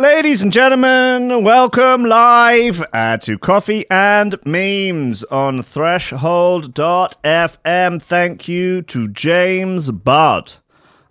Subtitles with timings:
[0.00, 6.72] Ladies and gentlemen, welcome live uh, to Coffee and Memes on Threshold.fm.
[8.00, 10.54] Thank you to James Budd,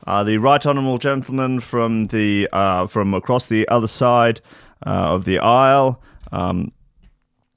[0.07, 4.41] uh, the right honourable gentleman from the uh, from across the other side
[4.84, 6.02] uh, of the aisle,
[6.32, 6.71] um,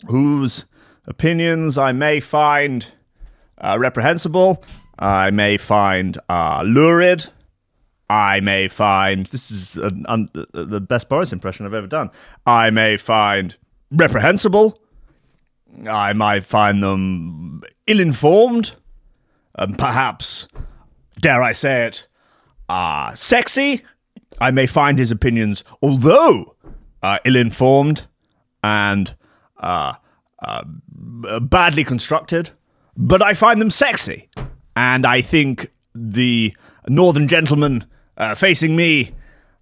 [0.08, 0.66] whose
[1.06, 2.92] opinions I may find
[3.56, 4.62] uh, reprehensible,
[4.98, 7.30] I may find uh, lurid.
[8.12, 12.10] I may find this is an, un, the best Boris impression I've ever done.
[12.44, 13.56] I may find
[13.90, 14.78] reprehensible.
[15.88, 18.76] I might find them ill-informed,
[19.54, 20.46] and perhaps,
[21.22, 22.06] dare I say it,
[22.68, 23.80] uh, sexy.
[24.38, 26.54] I may find his opinions, although
[27.02, 28.06] uh, ill-informed
[28.62, 29.16] and
[29.56, 29.94] uh,
[30.40, 30.64] uh,
[31.40, 32.50] badly constructed,
[32.94, 34.28] but I find them sexy,
[34.76, 36.54] and I think the
[36.88, 39.12] northern gentleman uh, facing me.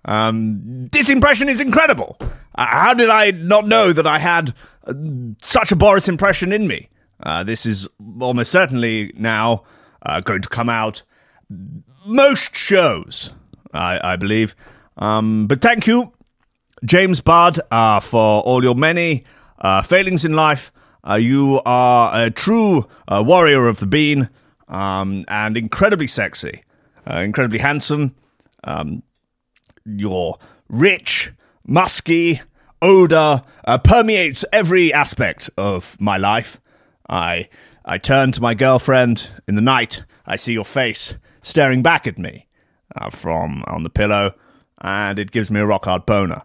[0.05, 2.17] Um, this impression is incredible.
[2.21, 4.55] Uh, how did I not know that I had
[4.87, 4.95] uh,
[5.41, 6.89] such a Boris impression in me?
[7.23, 7.87] Uh, this is
[8.21, 9.65] almost certainly now
[10.03, 11.03] uh, going to come out
[12.07, 13.31] most shows,
[13.73, 14.55] I, I believe.
[14.97, 16.13] Um, but thank you,
[16.85, 19.25] James Budd, uh, for all your many
[19.85, 20.73] failings in life.
[21.19, 24.31] you are a true warrior of the bean
[24.69, 26.63] um, and incredibly sexy,
[27.07, 28.15] incredibly handsome.
[28.65, 29.03] Um,
[29.85, 31.33] your rich,
[31.67, 32.41] musky
[32.83, 36.61] odor uh, permeates every aspect of my life.
[37.09, 37.49] I
[37.85, 40.05] I turn to my girlfriend in the night.
[40.27, 42.47] I see your face staring back at me
[42.95, 44.35] uh, from on the pillow,
[44.81, 46.43] and it gives me a rock hard boner.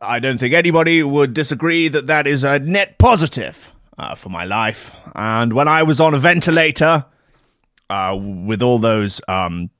[0.00, 4.44] I don't think anybody would disagree that that is a net positive uh, for my
[4.44, 4.94] life.
[5.14, 7.06] And when I was on a ventilator
[7.88, 9.70] uh, with all those um,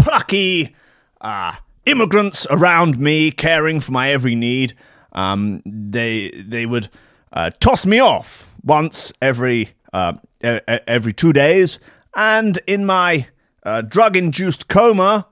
[0.00, 0.74] plucky
[1.20, 1.52] uh,
[1.84, 4.74] immigrants around me, caring for my every need.
[5.12, 6.88] Um, they they would
[7.32, 11.80] uh, toss me off once every uh, every two days,
[12.14, 13.26] and in my
[13.62, 15.26] uh, drug-induced coma,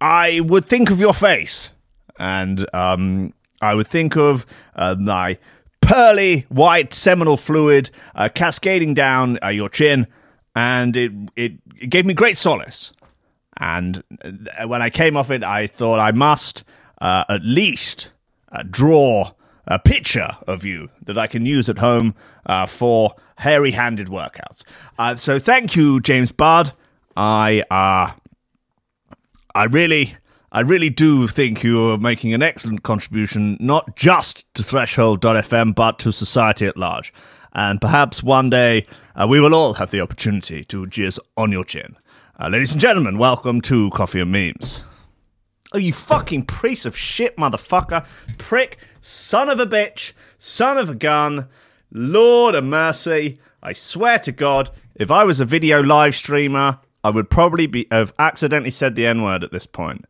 [0.00, 1.72] I would think of your face,
[2.18, 4.44] and um, I would think of
[4.76, 5.38] uh, my
[5.80, 10.06] pearly white seminal fluid uh, cascading down your chin,
[10.54, 12.92] and it it gave me great solace.
[13.58, 16.64] And uh, when I came off it, I thought I must
[17.00, 18.10] uh, at least
[18.52, 19.32] uh, draw
[19.66, 22.14] a picture of you that I can use at home
[22.46, 24.64] uh, for hairy handed workouts.
[24.98, 26.72] Uh, so thank you, James Budd.
[27.16, 28.12] I, uh,
[29.54, 30.16] I really.
[30.52, 36.12] I really do think you're making an excellent contribution, not just to Threshold.fm, but to
[36.12, 37.12] society at large.
[37.54, 38.86] And perhaps one day
[39.28, 41.96] we will all have the opportunity to jizz on your chin.
[42.36, 44.82] Uh, ladies and gentlemen, welcome to Coffee and Memes.
[45.72, 48.04] Oh, you fucking piece of shit, motherfucker.
[48.38, 51.48] Prick, son of a bitch, son of a gun.
[51.92, 53.38] Lord of mercy.
[53.62, 57.86] I swear to God, if I was a video live streamer, I would probably be
[57.92, 60.04] have accidentally said the N word at this point.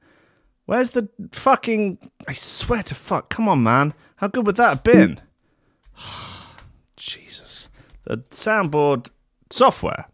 [0.64, 2.10] Where's the fucking.
[2.26, 3.28] I swear to fuck.
[3.28, 3.92] Come on, man.
[4.16, 5.20] How good would that have been?
[6.96, 7.68] Jesus.
[8.04, 9.10] The soundboard
[9.50, 10.06] software.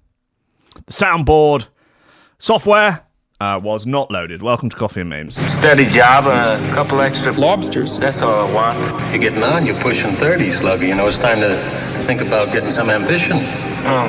[0.75, 1.69] The soundboard
[2.43, 3.03] Software
[3.39, 4.41] uh, was not loaded.
[4.41, 5.37] Welcome to Coffee and Memes.
[5.53, 7.99] Steady job, a couple extra lobsters.
[7.99, 9.11] That's all I want.
[9.13, 9.67] You're getting on.
[9.67, 10.87] You're pushing 30, Slugger.
[10.87, 11.59] You know, it's time to
[12.07, 13.37] think about getting some ambition.
[13.85, 14.09] Oh,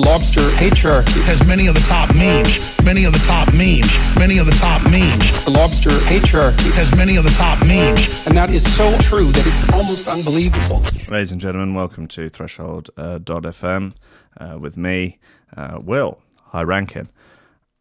[0.00, 4.38] The lobster patriarchy has many of the top memes, many of the top memes, many
[4.38, 5.44] of the top memes.
[5.44, 8.26] The lobster patriarchy has many of the top memes.
[8.26, 10.80] And that is so true that it's almost unbelievable.
[11.10, 13.92] Ladies and gentlemen, welcome to Threshold uh, FM
[14.38, 15.18] uh, with me,
[15.54, 17.10] uh, Will, high ranking.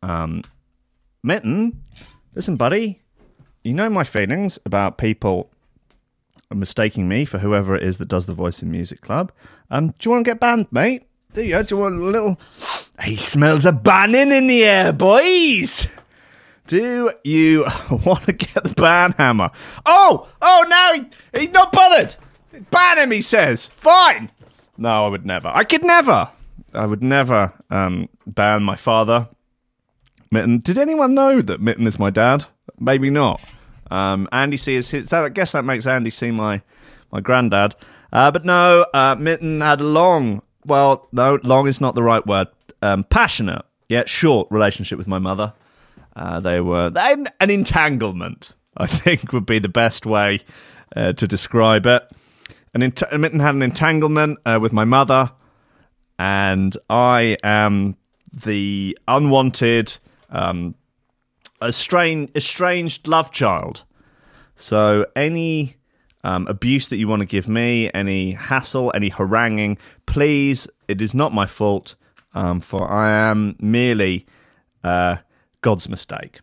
[0.01, 0.41] Um,
[1.23, 1.81] Mitten,
[2.35, 3.01] listen, buddy,
[3.63, 5.49] you know my feelings about people
[6.53, 9.31] mistaking me for whoever it is that does the voice in Music Club.
[9.71, 11.08] Um, do you want to get banned, mate?
[11.31, 11.55] Do you?
[11.55, 12.39] Want a little?
[13.03, 15.87] He smells a banning in the air, boys.
[16.65, 17.65] Do you
[18.05, 19.51] want to get the ban hammer?
[19.85, 22.15] Oh, oh, now he, he's not bothered.
[22.71, 23.67] Ban him, he says.
[23.67, 24.31] Fine.
[24.77, 25.49] No, I would never.
[25.49, 26.29] I could never.
[26.73, 29.29] I would never um, ban my father.
[30.31, 30.59] Mitten.
[30.59, 32.45] Did anyone know that Mitten is my dad?
[32.79, 33.41] Maybe not.
[33.91, 35.13] Um, Andy C is his.
[35.13, 36.61] I guess that makes Andy C my
[37.11, 37.75] my granddad.
[38.11, 42.25] Uh, but no, uh, Mitten had a long well, no, long is not the right
[42.25, 42.47] word.
[42.81, 45.53] Um, passionate yeah, short relationship with my mother.
[46.15, 50.41] Uh, they were an, an entanglement, I think, would be the best way
[50.95, 52.09] uh, to describe it.
[52.73, 55.31] An ent- Mitten had an entanglement uh, with my mother,
[56.19, 57.97] and I am
[58.31, 59.97] the unwanted,
[60.29, 60.75] um,
[61.61, 63.83] estranged, estranged love child.
[64.55, 65.77] So any
[66.23, 71.13] um, abuse that you want to give me, any hassle, any haranguing, please, it is
[71.13, 71.95] not my fault,
[72.33, 74.25] um, for I am merely
[74.83, 75.17] uh,
[75.61, 76.39] God's mistake.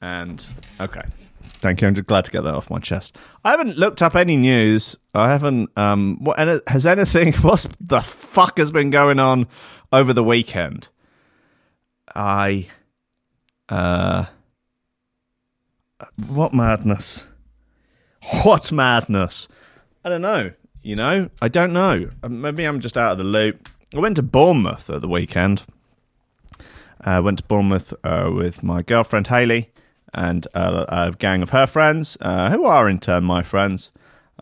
[0.00, 0.46] And
[0.80, 1.02] okay,
[1.40, 1.88] thank you.
[1.88, 3.16] I'm just glad to get that off my chest.
[3.44, 4.96] I haven't looked up any news.
[5.14, 5.76] I haven't.
[5.76, 6.38] Um, what
[6.68, 7.32] has anything?
[7.42, 9.46] What the fuck has been going on
[9.92, 10.88] over the weekend?
[12.14, 12.68] I,
[13.68, 14.26] uh,
[16.28, 17.26] what madness?
[18.42, 19.48] What madness?
[20.04, 20.52] I don't know.
[20.82, 22.10] You know, I don't know.
[22.22, 23.68] Uh, Maybe I'm just out of the loop.
[23.94, 25.64] I went to Bournemouth at the weekend.
[27.00, 29.70] I went to Bournemouth uh, with my girlfriend Haley
[30.12, 33.90] and uh, a gang of her friends, uh, who are in turn my friends.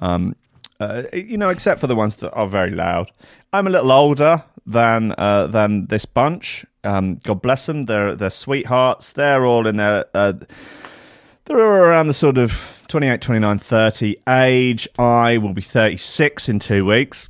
[0.00, 0.36] Um,
[0.80, 3.10] uh, you know, except for the ones that are very loud.
[3.52, 6.64] I'm a little older than uh, than this bunch.
[6.82, 7.86] Um, God bless them.
[7.86, 9.12] They're they're sweethearts.
[9.12, 10.34] They're all in their uh,
[11.44, 14.88] they're around the sort of 28, 29, 30 age.
[14.98, 17.28] I will be 36 in two weeks.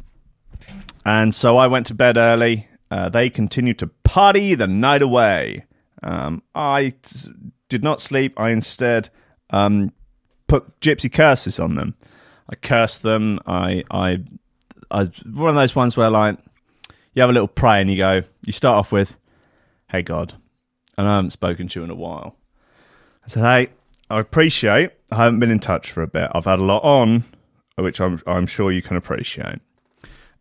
[1.05, 2.69] And so I went to bed early.
[2.91, 5.65] Uh, they continued to party the night away.
[6.03, 7.31] Um, I t-
[7.69, 8.39] did not sleep.
[8.39, 9.11] I instead
[9.51, 9.93] um,
[10.47, 11.95] put gypsy curses on them.
[12.49, 13.39] I cursed them.
[13.47, 14.21] I, I,
[14.91, 16.39] I, one of those ones where like
[17.15, 19.17] you have a little pray and you go, you start off with,
[19.89, 20.35] "Hey God,"
[20.99, 22.37] and I haven't spoken to you in a while.
[23.25, 23.73] I said, "Hey,
[24.11, 24.91] I appreciate.
[25.15, 26.31] I haven't been in touch for a bit.
[26.35, 27.25] I've had a lot on,
[27.77, 29.61] which I'm I'm sure you can appreciate."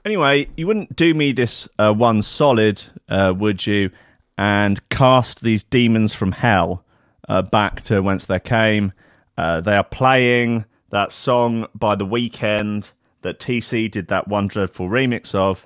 [0.06, 3.90] Anyway, you wouldn't do me this uh, one solid, uh, would you?
[4.38, 6.84] And cast these demons from hell
[7.30, 8.92] uh, back to whence they came.
[9.38, 12.92] Uh, they are playing that song by The Weeknd
[13.22, 15.66] that TC did that one dreadful remix of.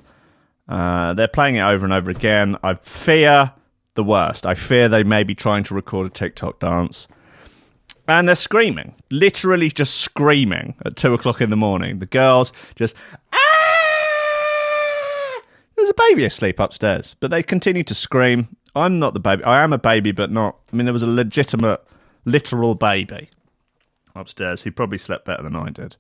[0.68, 2.57] Uh, they're playing it over and over again.
[2.62, 3.54] I fear
[3.95, 4.45] the worst.
[4.45, 7.07] I fear they may be trying to record a TikTok dance.
[8.07, 12.00] And they're screaming, literally just screaming at two o'clock in the morning.
[12.00, 12.95] The girls just,
[13.33, 13.38] ah!
[15.75, 18.56] There's a baby asleep upstairs, but they continue to scream.
[18.75, 19.44] I'm not the baby.
[19.44, 20.57] I am a baby, but not.
[20.71, 21.83] I mean, there was a legitimate,
[22.25, 23.30] literal baby
[24.15, 24.63] upstairs.
[24.63, 25.98] He probably slept better than I did.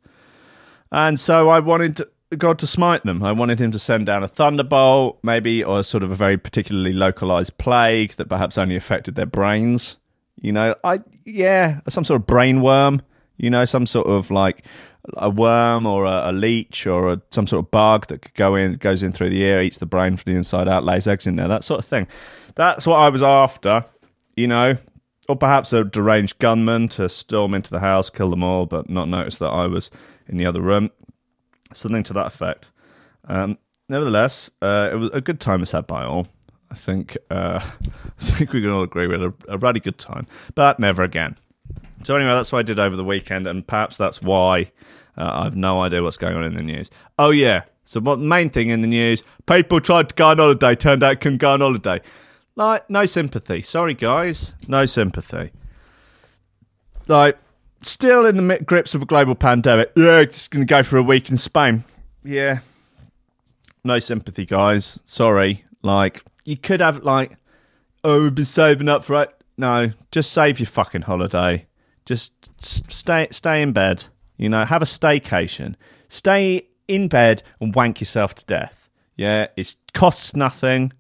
[0.91, 2.01] And so I wanted
[2.37, 3.23] God to smite them.
[3.23, 6.93] I wanted him to send down a thunderbolt, maybe, or sort of a very particularly
[6.93, 9.97] localized plague that perhaps only affected their brains.
[10.39, 13.01] You know, I yeah, some sort of brain worm.
[13.37, 14.65] You know, some sort of like
[15.13, 18.55] a worm or a, a leech or a, some sort of bug that could go
[18.55, 21.27] in, goes in through the ear, eats the brain from the inside out, lays eggs
[21.27, 22.07] in there, that sort of thing.
[22.55, 23.85] That's what I was after.
[24.35, 24.77] You know,
[25.27, 29.09] or perhaps a deranged gunman to storm into the house, kill them all, but not
[29.09, 29.91] notice that I was
[30.27, 30.89] in the other room.
[31.73, 32.71] Something to that effect.
[33.25, 33.57] Um,
[33.89, 36.27] nevertheless, uh, it was a good time was had by all.
[36.71, 37.59] I think uh,
[38.19, 41.03] I think we can all agree we had a, a really good time, but never
[41.03, 41.35] again.
[42.03, 44.71] So anyway, that's what I did over the weekend, and perhaps that's why
[45.17, 46.89] uh, I have no idea what's going on in the news.
[47.17, 49.23] Oh yeah, so what main thing in the news?
[49.45, 52.01] People tried to go on holiday, turned out couldn't go on holiday.
[52.55, 53.61] Like no sympathy.
[53.61, 55.51] Sorry guys, no sympathy.
[57.07, 57.37] Like
[57.81, 59.91] still in the grips of a global pandemic.
[59.95, 61.83] Yeah, just gonna go for a week in Spain.
[62.23, 62.59] Yeah,
[63.87, 64.99] no sympathy, guys.
[65.05, 65.63] Sorry.
[65.81, 67.35] Like you could have like,
[68.05, 69.29] oh, we've been saving up for it.
[69.57, 71.67] No, just save your fucking holiday.
[72.05, 74.05] Just stay stay in bed.
[74.37, 75.75] You know, have a staycation.
[76.07, 78.89] Stay in bed and wank yourself to death.
[79.17, 80.93] Yeah, it costs nothing.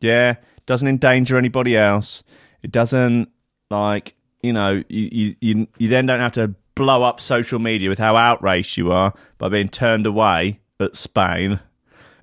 [0.00, 0.34] Yeah,
[0.66, 2.22] doesn't endanger anybody else.
[2.62, 3.30] It doesn't
[3.70, 7.98] like you know you you you, then don't have to blow up social media with
[7.98, 11.60] how outraged you are by being turned away at Spain.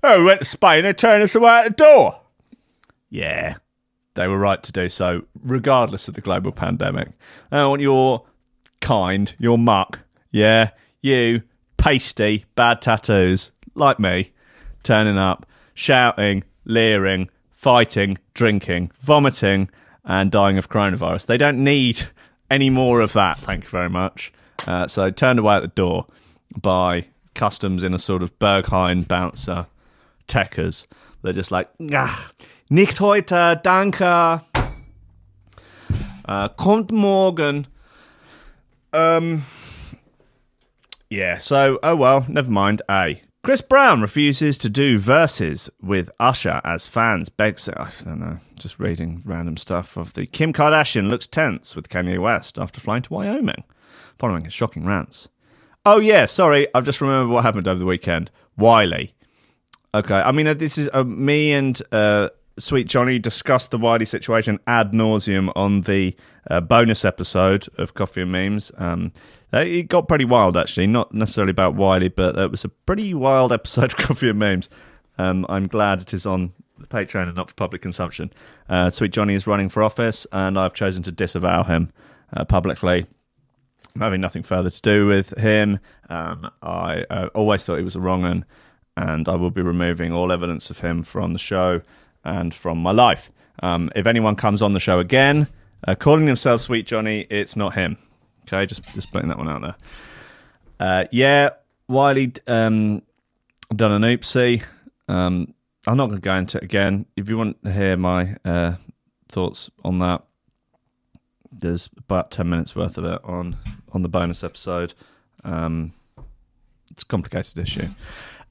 [0.04, 0.84] Oh, we went to Spain.
[0.84, 2.20] They turned us away at the door.
[3.14, 3.58] Yeah,
[4.16, 7.10] they were right to do so, regardless of the global pandemic.
[7.52, 8.26] I want your
[8.82, 10.00] kind, your muck,
[10.32, 11.44] yeah, you,
[11.78, 14.32] pasty, bad tattoos, like me,
[14.82, 19.70] turning up, shouting, leering, fighting, drinking, vomiting,
[20.04, 21.28] and dying of coronavirus.
[21.28, 22.02] They don't need
[22.50, 24.34] any more of that, thank you very much.
[24.66, 26.08] Uh, so turned away at the door
[26.60, 27.06] by
[27.36, 29.68] customs in a sort of Berghain bouncer
[30.28, 30.88] techers.
[31.22, 32.32] They're just like, ah,
[32.74, 34.42] nicht heute, danke.
[36.26, 37.68] Uh, kommt morgen.
[38.92, 39.44] Um,
[41.10, 42.82] yeah, so, oh well, never mind.
[42.90, 43.22] A.
[43.44, 47.70] Chris Brown refuses to do verses with Usher as fans begs.
[47.70, 52.20] I don't know, just reading random stuff of the Kim Kardashian looks tense with Kanye
[52.20, 53.66] West after flying to Wyoming,
[54.18, 55.30] following his shocking rants.
[55.86, 58.32] Oh yeah, sorry, I've just remembered what happened over the weekend.
[58.58, 59.14] Wiley.
[59.94, 64.06] Okay, I mean uh, this is uh, me and uh, Sweet Johnny discussed the Wiley
[64.06, 66.16] situation ad nauseum on the
[66.50, 68.72] uh, bonus episode of Coffee and Memes.
[68.78, 69.12] Um,
[69.52, 70.88] uh, it got pretty wild, actually.
[70.88, 74.70] Not necessarily about Wiley, but it was a pretty wild episode of Coffee and Memes.
[75.18, 78.32] Um, I'm glad it is on the Patreon and not for public consumption.
[78.70, 81.92] Uh, Sweet Johnny is running for office, and I've chosen to disavow him
[82.36, 83.08] uh, publicly.
[83.96, 85.80] I'm having nothing further to do with him.
[86.10, 88.46] Um, I uh, always thought he was a wrong one,
[88.96, 91.82] and I will be removing all evidence of him from the show
[92.24, 93.32] and from my life.
[93.62, 95.48] Um, if anyone comes on the show again,
[95.88, 97.98] uh, calling themselves Sweet Johnny, it's not him.
[98.44, 99.76] Okay, just just putting that one out there.
[100.80, 101.50] Uh, yeah,
[101.88, 103.02] Wiley um,
[103.76, 104.64] done an oopsie.
[105.08, 105.54] Um,
[105.86, 107.06] I'm not going to go into it again.
[107.16, 108.76] If you want to hear my uh,
[109.30, 110.24] thoughts on that,
[111.52, 113.58] there's about ten minutes worth of it on
[113.92, 114.94] on the bonus episode.
[115.44, 115.94] Um,
[116.92, 117.88] it's a complicated issue.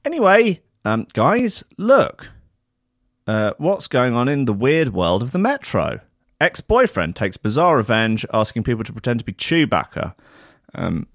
[0.05, 2.29] Anyway, um, guys, look,
[3.27, 5.99] uh, what's going on in the weird world of the Metro?
[6.41, 10.13] Ex boyfriend takes bizarre revenge, asking people to pretend to be Chewbacca.
[10.75, 11.07] Um,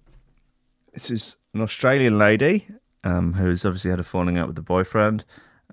[0.95, 2.67] this is an Australian lady
[3.05, 5.25] um, who's obviously had a falling out with the boyfriend,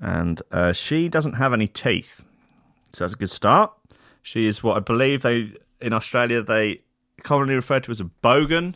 [0.02, 2.24] and uh, she doesn't have any teeth.
[2.94, 3.72] So that's a good start.
[4.22, 5.52] She is what I believe they
[5.82, 6.82] in Australia they
[7.24, 8.76] commonly refer to as a bogan.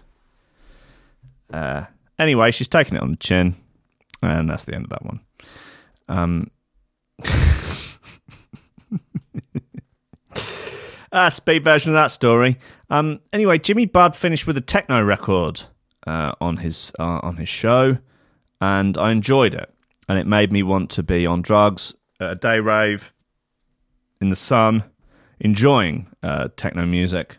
[1.51, 1.85] Uh,
[2.17, 3.55] anyway, she's taken it on the chin,
[4.21, 5.19] and that's the end of that one.
[6.07, 6.51] Um,
[11.11, 12.57] ah, speed version of that story.
[12.89, 15.61] Um, anyway, Jimmy Budd finished with a techno record
[16.07, 17.97] uh, on his uh, on his show,
[18.61, 19.73] and I enjoyed it,
[20.07, 23.13] and it made me want to be on drugs at a day rave
[24.21, 24.83] in the sun,
[25.39, 27.37] enjoying uh, techno music,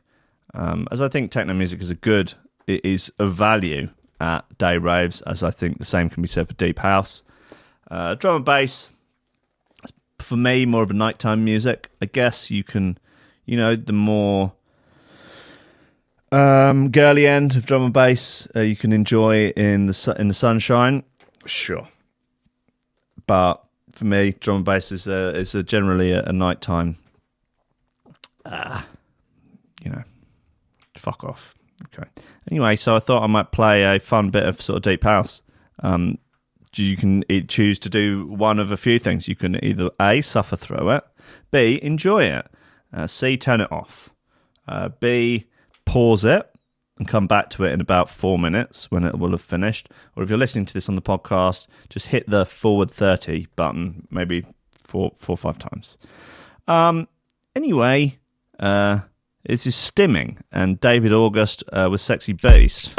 [0.54, 2.34] um, as I think techno music is a good,
[2.66, 6.48] it is of value at day raves, as I think the same can be said
[6.48, 7.22] for deep house.
[7.90, 8.88] Uh, drum and bass,
[10.18, 11.90] for me, more of a nighttime music.
[12.00, 12.98] I guess you can,
[13.50, 14.52] you know, the more
[16.30, 20.28] um, girly end of drum and bass uh, you can enjoy in the su- in
[20.28, 21.02] the sunshine.
[21.46, 21.88] Sure,
[23.26, 26.96] but for me, drum and bass is a, is a generally a, a nighttime.
[28.46, 28.86] Ah,
[29.82, 30.04] you know,
[30.96, 31.56] fuck off.
[31.86, 32.08] Okay.
[32.52, 35.42] Anyway, so I thought I might play a fun bit of sort of deep house.
[35.80, 36.18] Um,
[36.76, 39.26] you can e- choose to do one of a few things.
[39.26, 41.04] You can either A, suffer through it,
[41.50, 42.46] B, enjoy it,
[42.92, 44.10] uh, C, turn it off.
[44.66, 45.46] Uh, B,
[45.84, 46.50] pause it
[46.98, 49.88] and come back to it in about four minutes when it will have finished.
[50.14, 54.06] Or if you're listening to this on the podcast, just hit the forward 30 button,
[54.10, 54.44] maybe
[54.84, 55.96] four, four or five times.
[56.68, 57.08] Um,
[57.56, 58.18] anyway,
[58.58, 59.00] uh,
[59.44, 62.98] this is Stimming and David August uh, with Sexy Beast.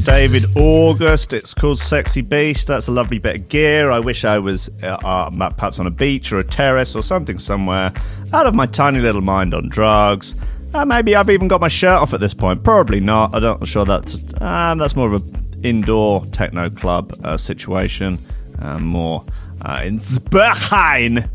[0.00, 1.32] David August.
[1.32, 2.66] It's called Sexy Beast.
[2.68, 3.90] That's a lovely bit of gear.
[3.90, 7.38] I wish I was uh, uh, perhaps on a beach or a terrace or something
[7.38, 7.92] somewhere,
[8.32, 10.34] out of my tiny little mind on drugs.
[10.72, 12.62] Uh, maybe I've even got my shirt off at this point.
[12.64, 13.34] Probably not.
[13.34, 18.18] I don't, I'm sure that's um, that's more of an indoor techno club uh, situation,
[18.60, 19.24] uh, more
[19.64, 21.28] uh, in Berghain.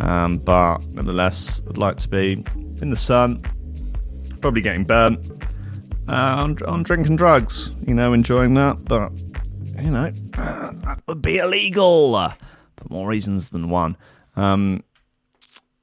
[0.00, 2.44] Um, but nevertheless, I'd like to be
[2.80, 3.42] in the sun,
[4.40, 5.28] probably getting burnt
[6.08, 8.84] uh, on, on drinking drugs, you know, enjoying that.
[8.84, 9.12] But,
[9.82, 12.32] you know, that would be illegal uh,
[12.76, 13.96] for more reasons than one.
[14.36, 14.84] Um,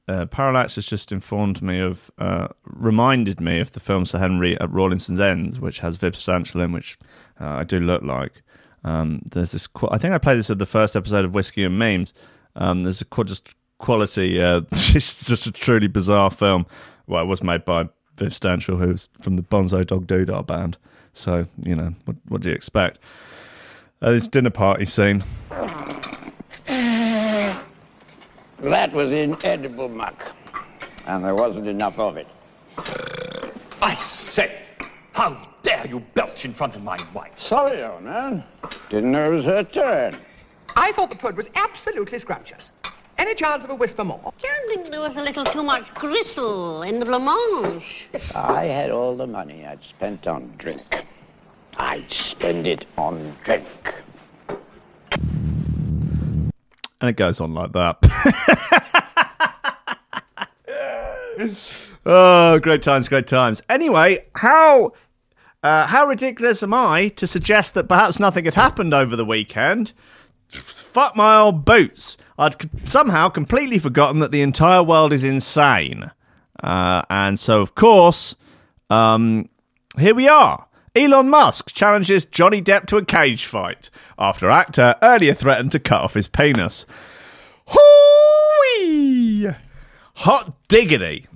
[0.08, 4.58] uh, Parallax has just informed me of, uh, reminded me of the film Sir Henry
[4.60, 6.98] at Rawlinson's End, which has Viv Stanshall in, which
[7.40, 8.42] uh, I do look like.
[8.84, 11.64] Um, there's this, qu- I think I played this at the first episode of Whiskey
[11.64, 12.14] and Memes.
[12.54, 16.66] Um, there's a qu- just quality, uh, it's just a truly bizarre film.
[17.08, 20.78] Well, it was made by Viv Stanshall, who's from the Bonzo Dog Doodah band.
[21.12, 22.98] So, you know, what, what do you expect?
[24.02, 25.24] Uh, this dinner party scene.
[28.60, 30.32] That was inedible muck,
[31.06, 32.26] and there wasn't enough of it.
[33.82, 34.62] I say,
[35.12, 37.38] how dare you belch in front of my wife?
[37.38, 38.44] Sorry, old man.
[38.90, 40.16] Didn't know it was her turn.
[40.74, 42.70] I thought the pud was absolutely scrumptious.
[43.18, 44.32] Any chance of a whisper more?
[44.66, 48.06] don't think there was a little too much gristle in the blancmange.
[48.12, 51.06] If I had all the money I'd spent on drink,
[51.78, 53.66] I'd spend it on drink.
[57.00, 57.98] And it goes on like that.
[62.06, 63.62] oh, great times, great times.
[63.68, 64.92] Anyway, how
[65.62, 69.92] uh, how ridiculous am I to suggest that perhaps nothing had happened over the weekend?
[70.48, 72.16] Fuck my old boots.
[72.38, 72.54] I'd
[72.88, 76.10] somehow completely forgotten that the entire world is insane.
[76.62, 78.34] Uh, and so, of course,
[78.88, 79.48] um,
[79.98, 80.66] here we are.
[80.94, 86.00] Elon Musk challenges Johnny Depp to a cage fight after actor earlier threatened to cut
[86.00, 86.86] off his penis.
[87.68, 89.48] Hoo-wee!
[90.14, 91.26] Hot diggity.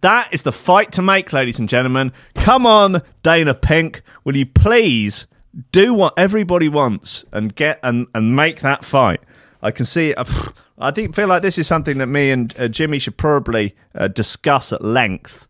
[0.00, 2.12] That is the fight to make, ladies and gentlemen.
[2.34, 4.02] Come on, Dana Pink.
[4.24, 5.26] Will you please
[5.72, 9.20] do what everybody wants and get and, and make that fight?
[9.62, 10.14] I can see.
[10.14, 10.24] Uh,
[10.78, 14.08] I think feel like this is something that me and uh, Jimmy should probably uh,
[14.08, 15.46] discuss at length,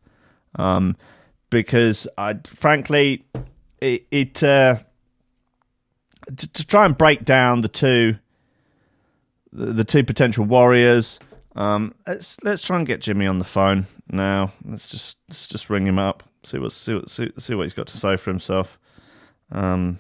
[0.57, 0.97] um,
[1.51, 3.25] because I frankly
[3.81, 4.79] it, it uh,
[6.37, 8.17] to, to try and break down the two
[9.53, 11.21] the, the two potential warriors.
[11.55, 14.53] Um, let's let's try and get Jimmy on the phone now.
[14.65, 16.23] Let's just let's just ring him up.
[16.43, 18.79] See what see what see, see what he's got to say for himself.
[19.53, 19.99] Um,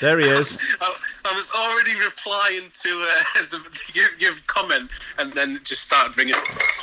[0.00, 0.58] there he is.
[0.80, 3.60] I, I was already replying to uh, the,
[3.94, 6.34] your, your comment and then it just started ringing.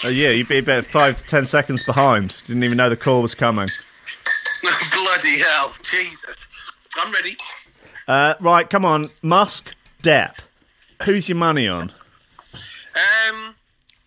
[0.04, 2.36] Oh yeah, you'd be about five to ten seconds behind.
[2.48, 3.68] Didn't even know the call was coming.
[4.94, 5.74] Bloody hell.
[5.84, 6.48] Jesus.
[6.96, 7.38] I'm ready.
[8.08, 10.36] Uh, right, come on, Musk, Depp.
[11.04, 11.94] Who's your money on?
[12.96, 13.56] Um,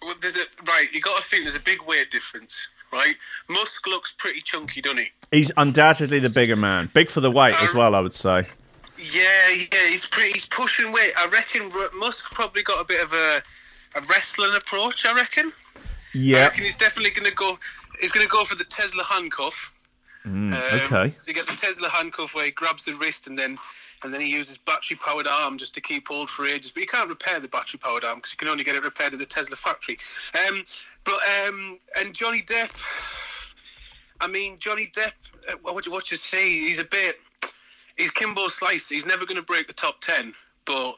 [0.03, 0.89] well, there's a right.
[0.93, 2.59] You got to think there's a big weight difference,
[2.93, 3.15] right?
[3.49, 5.09] Musk looks pretty chunky, doesn't he?
[5.31, 6.91] He's undoubtedly the bigger man.
[6.93, 8.47] Big for the weight as well, I would say.
[8.99, 9.89] Yeah, yeah.
[9.89, 10.33] He's pretty.
[10.33, 11.13] He's pushing weight.
[11.17, 13.43] I reckon Musk probably got a bit of a
[13.95, 15.05] a wrestling approach.
[15.07, 15.53] I reckon.
[16.15, 16.39] Yeah.
[16.39, 17.59] I reckon he's definitely going to go.
[18.01, 19.71] He's going to go for the Tesla handcuff.
[20.27, 21.15] Mm, Um, okay.
[21.27, 23.59] You get the Tesla handcuff where he grabs the wrist and then
[24.05, 26.73] and then he uses battery powered arm just to keep hold for ages.
[26.73, 29.13] But you can't repair the battery powered arm because you can only get it repaired
[29.13, 29.99] at the Tesla factory.
[30.47, 30.65] Um,
[31.05, 32.71] but um, and Johnny Depp,
[34.21, 35.13] I mean Johnny Depp,
[35.49, 36.49] uh, what what you say?
[36.49, 37.17] He's a bit.
[37.97, 38.89] He's Kimbo Slice.
[38.89, 40.33] He's never going to break the top ten,
[40.65, 40.97] but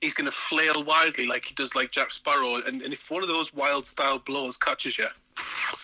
[0.00, 2.56] he's going to flail wildly like he does like Jack Sparrow.
[2.56, 5.06] And, and if one of those wild style blows catches you,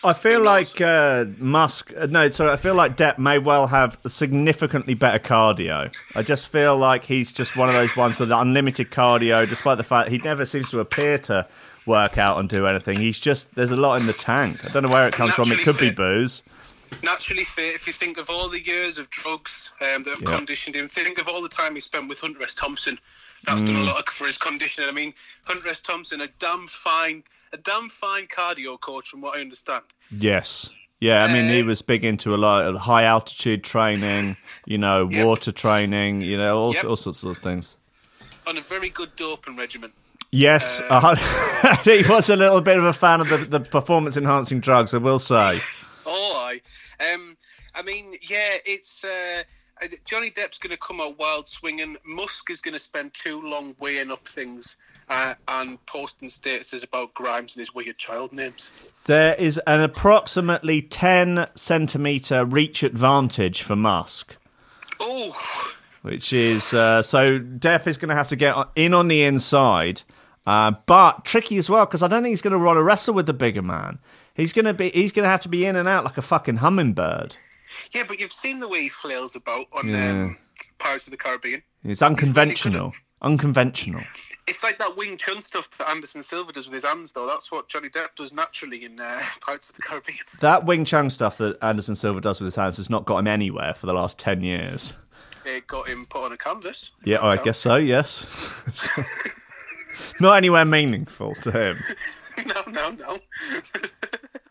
[0.03, 1.91] I feel like uh, Musk.
[1.97, 2.51] uh, No, sorry.
[2.51, 5.93] I feel like Depp may well have significantly better cardio.
[6.15, 9.83] I just feel like he's just one of those ones with unlimited cardio, despite the
[9.83, 11.45] fact he never seems to appear to
[11.85, 12.97] work out and do anything.
[12.97, 14.63] He's just there's a lot in the tank.
[14.63, 15.51] I don't know where it comes from.
[15.51, 16.43] It Naturally could be booze.
[17.03, 17.75] naturally fit.
[17.75, 20.35] If you think of all the years of drugs um, that have Yeah.
[20.37, 22.55] conditioned him, think of all the time he spent with Hunter S.
[22.55, 22.97] Thompson.
[23.45, 23.85] That's done a Mm.
[23.87, 24.89] lot for his conditioning.
[24.89, 25.13] I mean,
[25.45, 25.79] Hunter S.
[25.81, 29.83] Thompson, a damn fine, a damn fine cardio coach, from what I understand.
[30.11, 30.69] Yes.
[31.01, 34.35] Yeah, I mean, he was big into a lot of high altitude training,
[34.65, 36.83] you know, water training, you know, all, Yep.
[36.83, 37.75] all sorts of things.
[38.45, 39.93] On a very good doping regimen.
[40.31, 41.15] Yes, uh,
[41.83, 44.97] he was a little bit of a fan of the, the performance enhancing drugs, I
[44.97, 45.61] will say.
[46.11, 46.59] Oh, I.
[47.13, 47.37] Um,
[47.75, 49.43] I mean, yeah, it's uh, uh,
[50.05, 51.97] Johnny Depp's going to come out wild swinging.
[52.05, 54.77] Musk is going to spend too long weighing up things,
[55.09, 58.69] uh, and posting statuses about Grimes and his weird child names.
[59.05, 64.37] There is an approximately 10 centimetre reach advantage for Musk.
[64.99, 65.35] Oh,
[66.01, 70.03] which is uh, so Depp is going to have to get in on the inside,
[70.45, 73.13] uh, but tricky as well because I don't think he's going to want to wrestle
[73.13, 73.99] with the bigger man.
[74.33, 76.21] He's going to be he's going to have to be in and out like a
[76.21, 77.37] fucking hummingbird.
[77.93, 80.11] Yeah, but you've seen the way he flails about on Yeah.
[80.11, 80.37] um,
[80.77, 81.61] Pirates of the Caribbean.
[81.83, 84.01] It's unconventional, unconventional.
[84.47, 87.27] It's like that Wing Chun stuff that Anderson Silva does with his hands, though.
[87.27, 90.17] That's what Johnny Depp does naturally in uh, Pirates of the Caribbean.
[90.41, 93.27] That Wing Chun stuff that Anderson Silva does with his hands has not got him
[93.27, 94.97] anywhere for the last ten years.
[95.45, 96.91] It got him put on a canvas.
[97.05, 97.75] Yeah, I guess so.
[97.77, 98.35] Yes,
[100.19, 101.77] not anywhere meaningful to him.
[102.45, 103.17] no, no, no.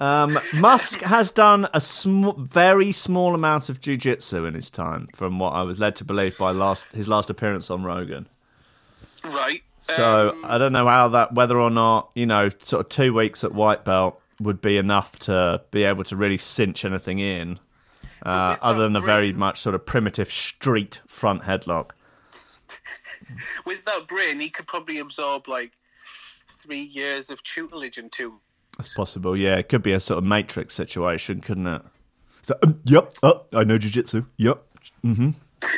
[0.01, 5.39] Um, Musk has done a sm- very small amount of jujitsu in his time, from
[5.39, 8.29] what I was led to believe by last his last appearance on Rogan.
[9.25, 9.63] Right.
[9.81, 13.13] So Um, I don't know how that, whether or not you know, sort of two
[13.13, 17.59] weeks at white belt would be enough to be able to really cinch anything in,
[18.25, 21.91] uh, other than a very much sort of primitive street front headlock.
[23.67, 25.73] with that brain, he could probably absorb like
[26.69, 28.39] three years of tutelage in two.
[28.77, 29.35] That's possible.
[29.37, 31.83] Yeah, it could be a sort of matrix situation, couldn't it?
[32.43, 33.15] So, um, yep.
[33.23, 34.27] Oh, I know jujitsu.
[34.37, 34.63] Yep.
[35.05, 35.31] Mm-hmm.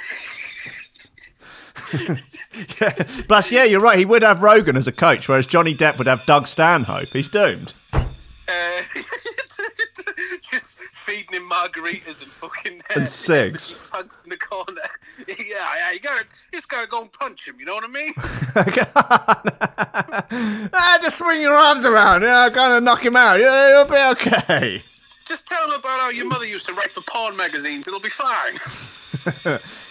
[2.80, 2.90] yeah.
[3.28, 3.98] Plus, yeah, you're right.
[3.98, 7.08] He would have Rogan as a coach, whereas Johnny Depp would have Doug Stanhope.
[7.12, 7.74] He's doomed.
[7.92, 8.02] Uh,
[10.42, 13.88] just feeding him margaritas and fucking uh, And cigs.
[13.90, 14.82] Pugs in the corner.
[15.28, 17.56] yeah, yeah, you gotta, you just gotta go and punch him.
[17.58, 18.12] You know what I mean?
[20.72, 22.22] ah, just swing your arms around.
[22.22, 23.40] Yeah, kind of knock him out.
[23.40, 24.82] Yeah, you'll be okay.
[25.26, 27.86] just tell him about how your mother used to write for porn magazines.
[27.86, 28.58] It'll be fine.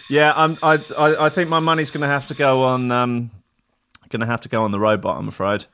[0.10, 2.91] Yeah, I'm, I, I, I think my money's to have to go on.
[2.91, 3.32] Um,
[4.21, 5.17] to have to go on the robot.
[5.17, 5.65] I'm afraid.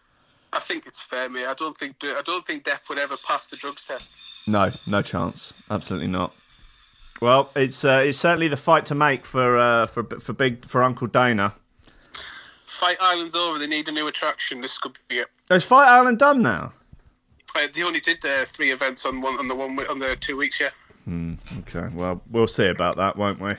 [0.55, 1.45] I think it's fair, mate.
[1.45, 4.17] I don't think I don't think Depp would ever pass the drugs test.
[4.47, 5.53] No, no chance.
[5.69, 6.33] Absolutely not.
[7.21, 10.81] Well, it's uh, it's certainly the fight to make for uh, for for big for
[10.81, 11.53] Uncle Dana.
[12.67, 13.57] Fight Island's over.
[13.59, 14.61] They need a new attraction.
[14.61, 15.27] This could be it.
[15.49, 16.73] Is Fight Island done now?
[17.55, 20.35] Uh, they only did uh, three events on one on the one on the two
[20.37, 20.59] weeks.
[20.59, 20.69] Yeah,
[21.05, 21.35] Hmm.
[21.59, 21.87] Okay.
[21.93, 23.53] Well, we'll see about that, won't we?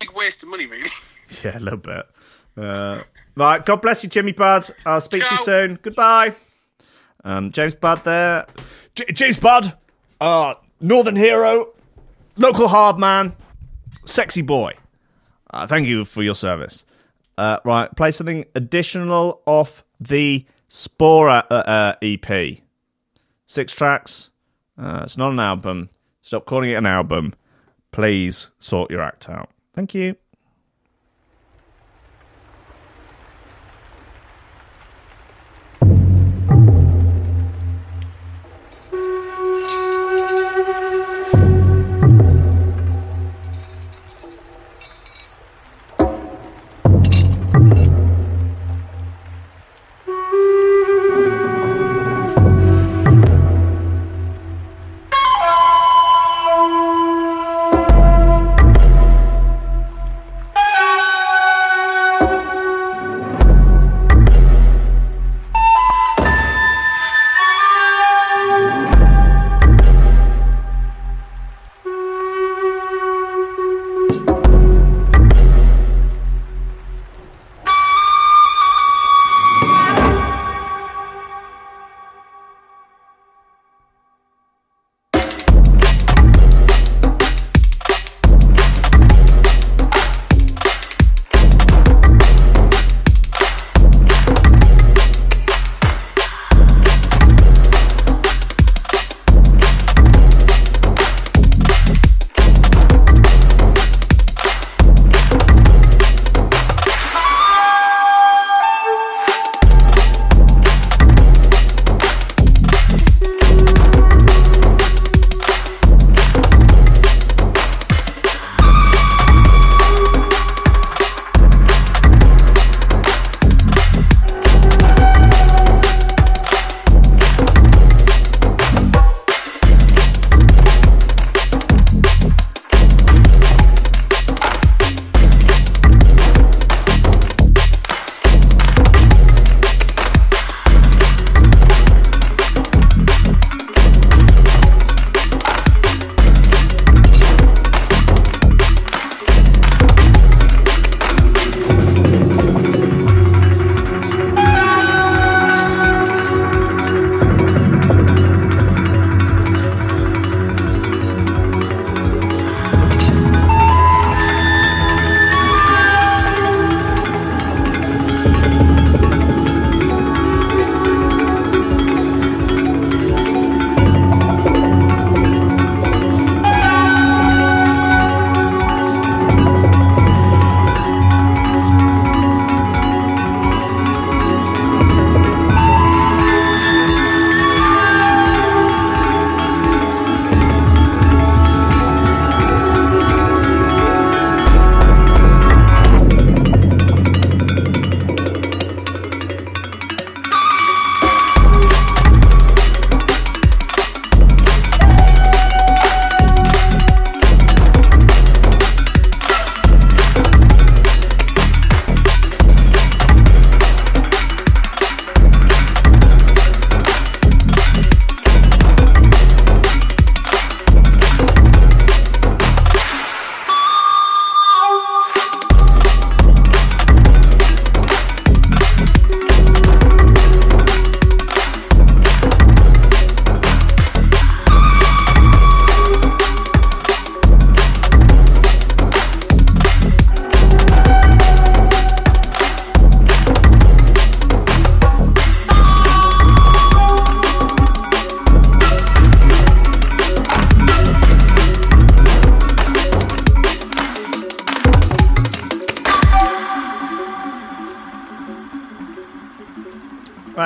[0.00, 0.90] big waste of money, really.
[1.42, 2.06] Yeah, a little bit.
[2.54, 3.00] Uh,
[3.36, 3.64] right.
[3.64, 4.68] God bless you, Jimmy Budd.
[4.86, 5.78] I'll speak to you soon.
[5.82, 6.34] Goodbye.
[7.24, 8.46] Um, James Budd there.
[8.94, 9.76] J- James Budd,
[10.20, 11.72] uh, Northern hero,
[12.36, 13.34] local hard man,
[14.04, 14.72] sexy boy.
[15.50, 16.84] Uh, thank you for your service.
[17.38, 22.58] Uh, right, play something additional off the Spora uh, uh, EP.
[23.46, 24.30] Six tracks.
[24.78, 25.88] Uh, it's not an album.
[26.22, 27.34] Stop calling it an album.
[27.92, 29.50] Please sort your act out.
[29.72, 30.16] Thank you.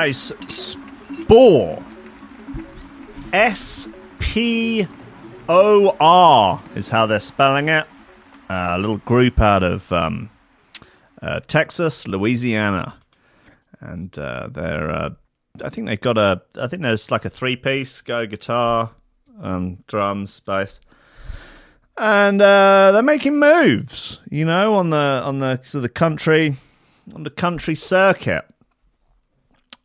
[0.09, 1.85] Is Spore.
[3.31, 4.89] S P
[5.51, 7.87] O R is how they're spelling it.
[8.49, 10.31] Uh, a little group out of um,
[11.21, 12.95] uh, Texas, Louisiana,
[13.81, 14.91] and uh, they're.
[14.91, 15.11] Uh,
[15.63, 16.41] I think they've got a.
[16.59, 18.93] I think there's like a three-piece: go guitar,
[19.43, 20.81] um, drums, bass,
[21.99, 24.21] and uh, they're making moves.
[24.31, 26.57] You know, on the on the sort of the country
[27.15, 28.47] on the country circuit.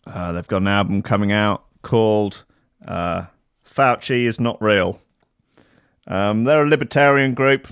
[0.05, 2.43] Uh, they've got an album coming out called
[2.87, 3.25] uh,
[3.65, 4.99] "Fauci is Not Real."
[6.07, 7.67] Um, they're a libertarian group.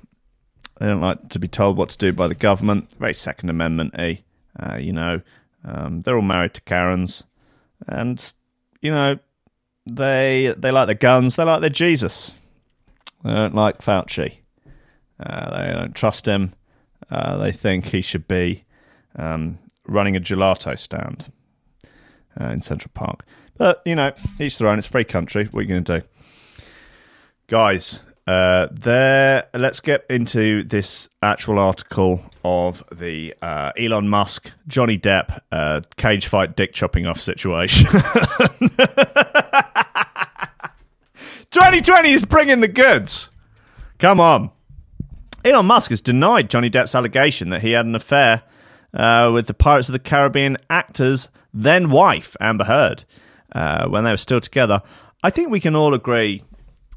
[0.79, 2.89] They don't like to be told what to do by the government.
[2.97, 4.23] Very Second Amendment y.
[4.59, 5.21] Uh, you know,
[5.63, 7.23] um, they're all married to Karens,
[7.87, 8.33] and
[8.81, 9.19] you know,
[9.85, 11.35] they they like their guns.
[11.35, 12.39] They like their Jesus.
[13.23, 14.37] They don't like Fauci.
[15.19, 16.53] Uh, they don't trust him.
[17.09, 18.63] Uh, they think he should be
[19.15, 21.31] um, running a gelato stand
[22.39, 23.25] uh, in Central Park.
[23.57, 24.77] But you know, each their own.
[24.77, 25.45] It's free country.
[25.45, 26.07] What are you going to do,
[27.47, 28.03] guys?
[28.27, 29.47] Uh, there.
[29.53, 36.27] Let's get into this actual article of the uh, Elon Musk, Johnny Depp uh, cage
[36.27, 37.89] fight, dick chopping off situation.
[41.51, 43.29] 2020 is bringing the goods.
[43.99, 44.51] Come on.
[45.43, 48.43] Elon Musk has denied Johnny Depp's allegation that he had an affair
[48.93, 53.05] uh, with the Pirates of the Caribbean actor's then wife, Amber Heard,
[53.53, 54.81] uh, when they were still together.
[55.23, 56.43] I think we can all agree,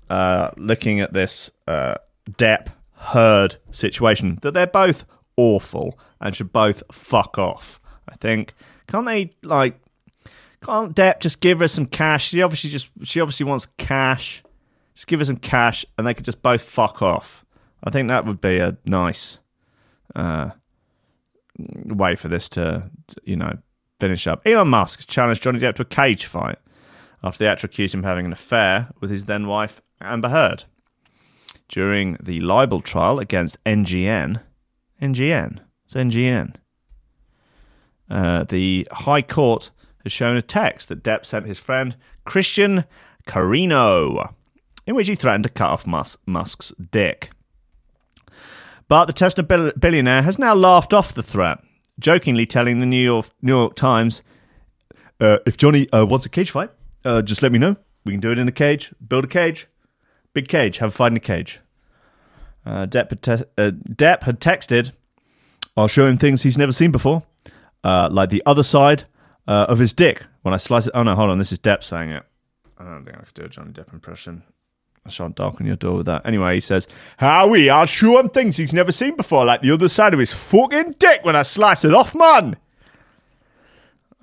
[0.09, 1.97] uh, looking at this uh,
[2.31, 5.05] Depp Heard situation, that they're both
[5.37, 7.81] awful and should both fuck off.
[8.09, 8.55] I think.
[8.87, 9.81] Can't they, like,
[10.65, 12.29] can't Depp just give her some cash?
[12.29, 14.43] She obviously just, she obviously wants cash.
[14.95, 17.45] Just give her some cash and they could just both fuck off.
[17.83, 19.41] I think that would be a nice
[20.15, 20.51] uh,
[21.59, 22.91] way for this to,
[23.25, 23.59] you know,
[24.01, 24.43] finish up.
[24.47, 26.59] Elon Musk challenged Johnny Depp to a cage fight
[27.23, 30.65] after the actor accused him of having an affair with his then wife, Amber Heard.
[31.69, 34.43] During the libel trial against NGN,
[35.01, 36.57] NGN, it's NGN,
[38.11, 39.71] uh, the High Court
[40.03, 42.85] has shown a text that Depp sent his friend Christian
[43.27, 44.35] Carino,
[44.87, 47.31] in which he threatened to cut off Mus- Musk's dick.
[48.87, 51.59] But the Tesla billionaire has now laughed off the threat,
[51.99, 54.23] jokingly telling the New York, New York Times,
[55.21, 56.71] uh, "If Johnny uh, wants a cage fight,
[57.05, 57.77] uh, just let me know.
[58.05, 58.93] We can do it in a cage.
[59.07, 59.67] Build a cage,
[60.33, 60.79] big cage.
[60.79, 61.61] Have a fight in a cage."
[62.67, 64.93] Uh, Depp, had te- uh, Depp had texted,
[65.77, 67.25] "I'll show him things he's never seen before,
[67.83, 69.05] uh, like the other side
[69.47, 71.39] uh, of his dick when I slice it." Oh no, hold on.
[71.39, 72.23] This is Depp saying it.
[72.79, 74.43] I don't think I could do a Johnny Depp impression.
[75.07, 76.25] I shan't darken your door with that.
[76.25, 76.89] Anyway, he says,
[77.19, 80.33] Howie, I'll show him things he's never seen before, like the other side of his
[80.33, 82.57] fucking dick when I slice it off, man.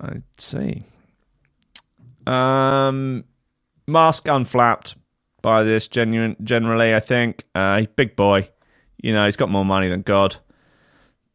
[0.00, 0.82] I see.
[2.26, 3.24] Um,
[3.86, 4.96] Musk unflapped
[5.40, 7.44] by this genuine, generally, I think.
[7.54, 8.48] Uh, big boy.
[9.00, 10.36] You know, he's got more money than God.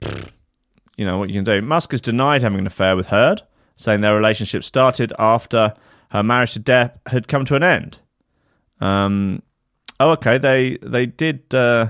[0.01, 1.61] You know, what you can do.
[1.61, 3.43] Musk has denied having an affair with Heard,
[3.77, 5.73] saying their relationship started after
[6.09, 7.99] her marriage to Depp had come to an end.
[8.79, 9.41] Um,
[9.99, 10.37] oh, okay.
[10.37, 11.53] They they did.
[11.53, 11.89] Uh,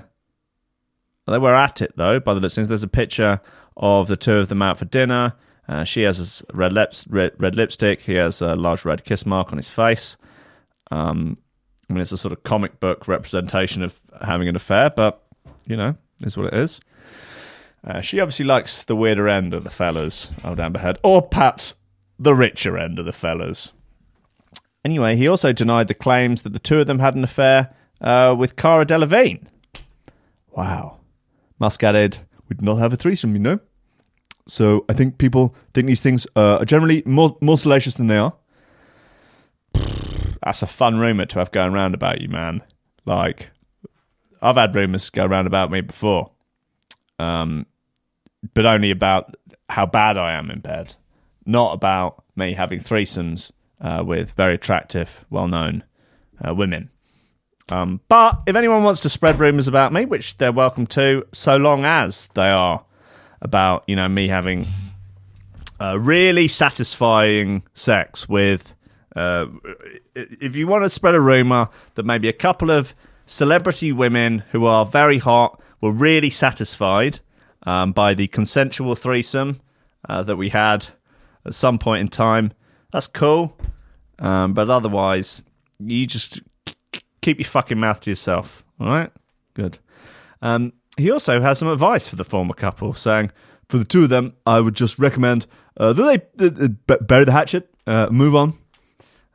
[1.27, 2.19] they were at it though.
[2.19, 3.41] By the looks things, there's a picture
[3.75, 5.33] of the two of them out for dinner.
[5.67, 8.01] Uh, she has red lips, red, red lipstick.
[8.01, 10.17] He has a large red kiss mark on his face.
[10.91, 11.37] Um,
[11.89, 15.23] I mean, it's a sort of comic book representation of having an affair, but
[15.65, 16.79] you know, is what it is.
[17.83, 21.75] Uh, she obviously likes the weirder end of the fellas, old Amber Heard, or perhaps
[22.17, 23.73] the richer end of the fellas.
[24.87, 28.33] Anyway, he also denied the claims that the two of them had an affair uh,
[28.39, 29.45] with Cara Delevingne.
[30.51, 30.99] Wow.
[31.59, 33.59] Musk added, We did not have a threesome, you know?
[34.47, 38.17] So I think people think these things uh, are generally more, more salacious than they
[38.17, 38.33] are.
[39.73, 42.63] That's a fun rumour to have going around about you, man.
[43.03, 43.49] Like,
[44.41, 46.31] I've had rumours go around about me before,
[47.19, 47.65] um,
[48.53, 49.35] but only about
[49.67, 50.95] how bad I am in bed,
[51.45, 53.51] not about me having threesomes
[53.81, 55.83] uh, with very attractive, well known
[56.45, 56.89] uh, women.
[57.69, 61.57] Um, but if anyone wants to spread rumors about me, which they're welcome to, so
[61.57, 62.85] long as they are
[63.41, 64.65] about you know me having
[65.79, 68.73] uh, really satisfying sex with.
[69.15, 69.47] Uh,
[70.13, 72.93] if you want to spread a rumor that maybe a couple of
[73.25, 77.19] celebrity women who are very hot were really satisfied
[77.63, 79.59] um, by the consensual threesome
[80.07, 80.87] uh, that we had
[81.45, 82.51] at some point in time,
[82.91, 83.57] that's cool.
[84.19, 85.43] Um, but otherwise,
[85.79, 86.41] you just
[87.21, 88.63] keep your fucking mouth to yourself.
[88.79, 89.11] All right?
[89.53, 89.79] Good.
[90.41, 93.31] Um, he also has some advice for the former couple, saying,
[93.69, 95.45] for the two of them, I would just recommend
[95.77, 98.57] uh, that they uh, bury the hatchet, uh, move on.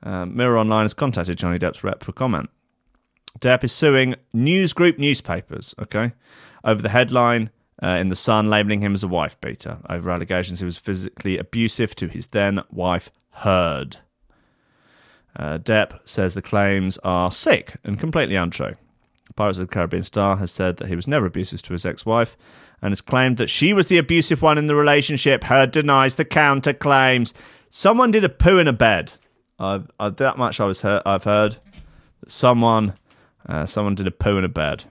[0.03, 2.51] Uh, Mirror Online has contacted Johnny Depp's rep for comment.
[3.39, 6.13] Depp is suing News Group newspapers, okay,
[6.65, 7.51] over the headline
[7.83, 11.39] uh, in The Sun labeling him as a wife beater, over allegations he was physically
[11.39, 13.99] abusive to his then wife, Heard.
[15.35, 18.77] Uh, Depp says the claims are sick and completely untrue.
[19.35, 22.05] Pirates of the Caribbean star has said that he was never abusive to his ex
[22.05, 22.37] wife
[22.83, 25.45] and has claimed that she was the abusive one in the relationship.
[25.45, 27.33] Heard denies the counterclaims.
[27.71, 29.15] Someone did a poo in a bed.
[29.59, 31.57] I've, I've that much I was I've heard.
[32.21, 32.95] That someone,
[33.47, 34.85] uh, someone did a poo in a bed.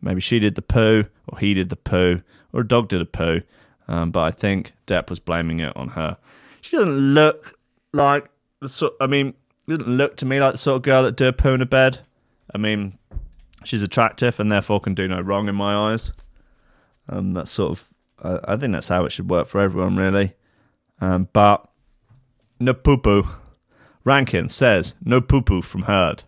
[0.00, 3.06] Maybe she did the poo, or he did the poo, or a dog did a
[3.06, 3.40] poo.
[3.88, 6.18] Um, but I think Depp was blaming it on her.
[6.60, 7.55] She doesn't look
[7.92, 8.30] like
[8.60, 8.94] the sort.
[9.00, 9.34] I mean,
[9.66, 12.00] doesn't look to me like the sort of girl that do poo in a bed.
[12.54, 12.98] I mean,
[13.64, 16.12] she's attractive and therefore can do no wrong in my eyes.
[17.08, 17.88] Um, that's sort of,
[18.22, 20.34] I, I think that's how it should work for everyone, really.
[21.00, 21.68] Um, but
[22.60, 23.26] no poo poo.
[24.04, 26.22] Rankin says no poo poo from Heard.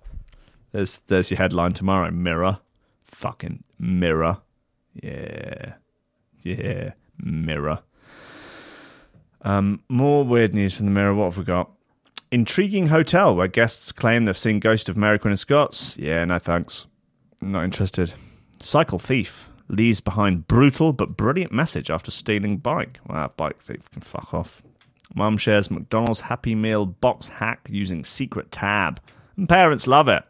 [0.72, 2.10] There's there's your headline tomorrow.
[2.10, 2.58] Mirror,
[3.04, 4.38] fucking mirror.
[4.94, 5.74] Yeah,
[6.42, 7.80] yeah, mirror.
[9.42, 11.14] Um, more weird news from the mirror.
[11.14, 11.70] What have we got?
[12.30, 15.96] Intriguing hotel where guests claim they've seen Ghost of Mary Queen of Scots.
[15.96, 16.86] Yeah, no thanks.
[17.40, 18.14] Not interested.
[18.60, 22.98] Cycle thief leaves behind brutal but brilliant message after stealing bike.
[23.06, 24.62] Wow, bike thief can fuck off.
[25.14, 29.00] Mum shares McDonald's Happy Meal box hack using secret tab.
[29.36, 30.24] And parents love it.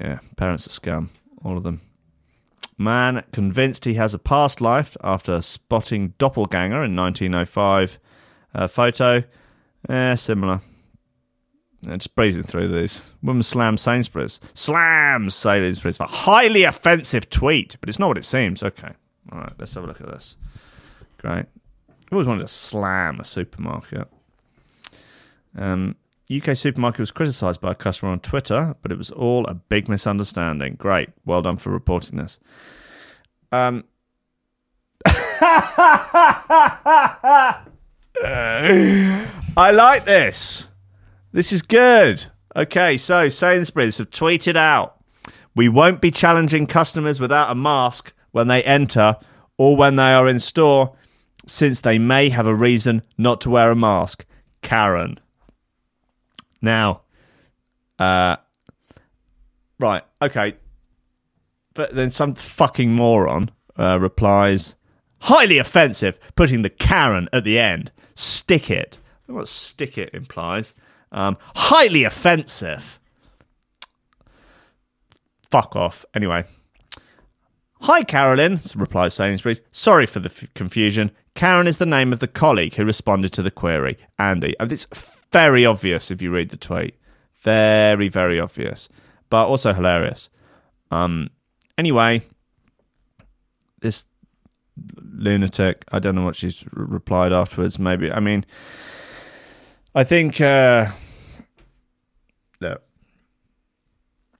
[0.00, 1.10] Yeah, parents are scum.
[1.44, 1.80] All of them.
[2.78, 7.98] Man convinced he has a past life after spotting doppelganger in 1905.
[8.54, 9.24] Uh, photo,
[9.88, 10.60] eh, similar.
[11.86, 13.10] Uh, just breezing through these.
[13.20, 14.40] Woman slams Sainsbury's.
[14.54, 18.62] Slams Sainsbury's for a highly offensive tweet, but it's not what it seems.
[18.62, 18.92] Okay.
[19.32, 20.36] All right, let's have a look at this.
[21.18, 21.46] Great.
[22.10, 24.08] I always wanted to slam a supermarket.
[25.56, 25.96] Um,
[26.30, 29.88] UK supermarket was criticised by a customer on Twitter, but it was all a big
[29.88, 30.74] misunderstanding.
[30.74, 31.08] Great.
[31.24, 32.38] Well done for reporting this.
[33.50, 33.84] Um,
[35.06, 37.62] I
[39.56, 40.68] like this.
[41.32, 42.24] This is good.
[42.56, 44.96] Okay, so Sainsbury's have tweeted out
[45.54, 49.16] we won't be challenging customers without a mask when they enter
[49.56, 50.94] or when they are in store,
[51.46, 54.24] since they may have a reason not to wear a mask.
[54.62, 55.18] Karen.
[56.60, 57.02] Now,
[57.98, 58.36] uh,
[59.78, 60.56] right, okay.
[61.74, 64.74] But then some fucking moron uh, replies,
[65.20, 67.92] highly offensive, putting the Karen at the end.
[68.14, 68.98] Stick it.
[69.28, 70.74] I what stick it implies.
[71.12, 72.98] Um, highly offensive.
[75.50, 76.04] Fuck off.
[76.14, 76.44] Anyway.
[77.82, 79.62] Hi, Carolyn, replies Sainsbury's.
[79.70, 81.12] Sorry for the f- confusion.
[81.36, 84.56] Karen is the name of the colleague who responded to the query, Andy.
[84.58, 84.86] And it's
[85.32, 86.94] very obvious if you read the tweet.
[87.40, 88.88] Very, very obvious.
[89.30, 90.30] But also hilarious.
[90.90, 91.30] Um,
[91.76, 92.22] anyway,
[93.80, 94.06] this
[95.00, 97.78] lunatic, I don't know what she's re- replied afterwards.
[97.78, 98.44] Maybe, I mean,
[99.94, 100.86] I think, uh,
[102.60, 102.82] look,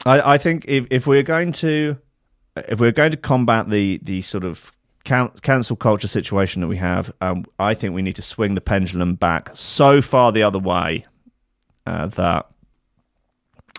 [0.06, 1.98] I, I think if, if we're going to,
[2.56, 4.72] if we're going to combat the, the sort of
[5.08, 8.60] can- cancel culture situation that we have, um, I think we need to swing the
[8.60, 11.04] pendulum back so far the other way
[11.86, 12.46] uh, that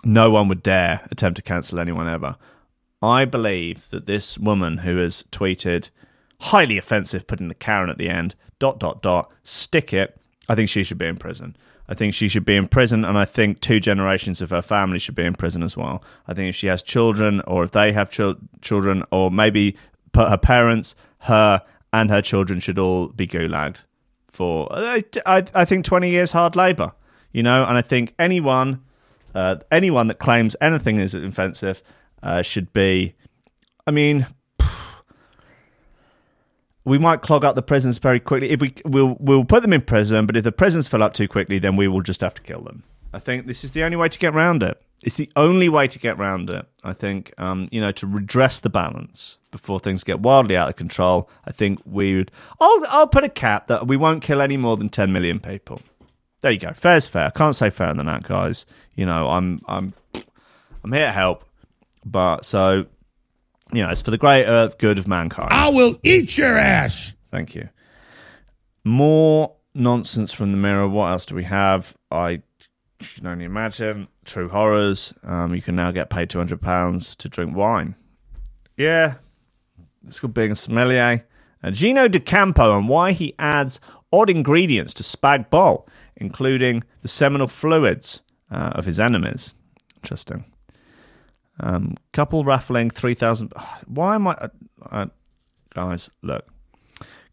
[0.04, 2.36] no one would dare attempt to cancel anyone ever.
[3.00, 5.90] I believe that this woman who has tweeted
[6.40, 10.18] highly offensive, putting the Karen at the end, dot dot dot, stick it.
[10.48, 11.56] I think she should be in prison.
[11.88, 14.98] I think she should be in prison, and I think two generations of her family
[14.98, 16.02] should be in prison as well.
[16.26, 19.76] I think if she has children, or if they have chil- children, or maybe
[20.14, 21.62] her parents, her,
[21.92, 23.84] and her children should all be gulagged
[24.28, 26.92] for, I, I, I think, 20 years hard labour,
[27.32, 28.82] you know, and I think anyone,
[29.34, 31.82] uh, anyone that claims anything is offensive
[32.22, 33.14] uh, should be,
[33.86, 34.26] I mean,
[36.84, 38.50] we might clog up the prisons very quickly.
[38.50, 41.28] If we we'll we'll put them in prison, but if the prisons fill up too
[41.28, 42.82] quickly, then we will just have to kill them.
[43.12, 44.80] I think this is the only way to get around it.
[45.02, 46.66] It's the only way to get around it.
[46.84, 50.76] I think, um, you know, to redress the balance before things get wildly out of
[50.76, 51.28] control.
[51.46, 52.30] I think we would.
[52.60, 55.80] I'll I'll put a cap that we won't kill any more than ten million people.
[56.42, 56.72] There you go.
[56.72, 57.26] Fair's fair.
[57.26, 58.66] I can't say fairer than that, guys.
[58.94, 59.94] You know, I'm I'm
[60.84, 61.44] I'm here to help,
[62.04, 62.86] but so
[63.72, 65.48] you know, it's for the greater good of mankind.
[65.52, 67.14] I will eat your ass.
[67.30, 67.68] Thank you.
[68.84, 70.88] More nonsense from the mirror.
[70.88, 71.94] What else do we have?
[72.10, 72.42] I
[73.16, 74.08] can only imagine.
[74.24, 75.14] True horrors.
[75.22, 77.94] Um, you can now get paid two hundred pounds to drink wine.
[78.76, 79.14] Yeah,
[80.04, 81.24] it's called being a sommelier.
[81.62, 83.80] uh, Gino D'Acampo and why he adds
[84.12, 85.86] odd ingredients to Spag Bol,
[86.16, 89.54] including the seminal fluids uh, of his enemies.
[89.96, 90.44] Interesting.
[91.60, 93.52] Um, couple raffling 3,000.
[93.86, 94.32] Why am I.
[94.32, 94.48] Uh,
[94.90, 95.06] uh,
[95.74, 96.46] guys, look.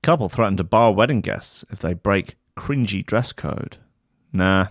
[0.03, 3.77] Couple threatened to bar wedding guests if they break cringy dress code.
[4.33, 4.67] Nah.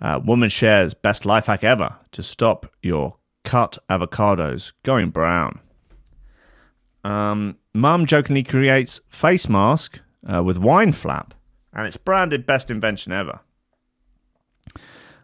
[0.00, 5.60] Uh, woman shares best life hack ever to stop your cut avocados going brown.
[7.04, 11.34] Um, Mum jokingly creates face mask uh, with wine flap,
[11.72, 13.40] and it's branded best invention ever.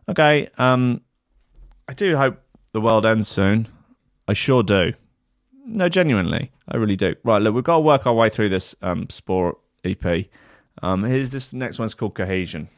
[0.09, 1.01] Okay, um,
[1.89, 2.41] I do hope
[2.73, 3.69] the world ends soon.
[4.29, 4.93] I sure do.
[5.67, 7.15] No, genuinely, I really do.
[7.25, 10.27] Right, look, we've got to work our way through this um, Spore EP.
[10.83, 12.69] Um, here's this next one's called Cohesion.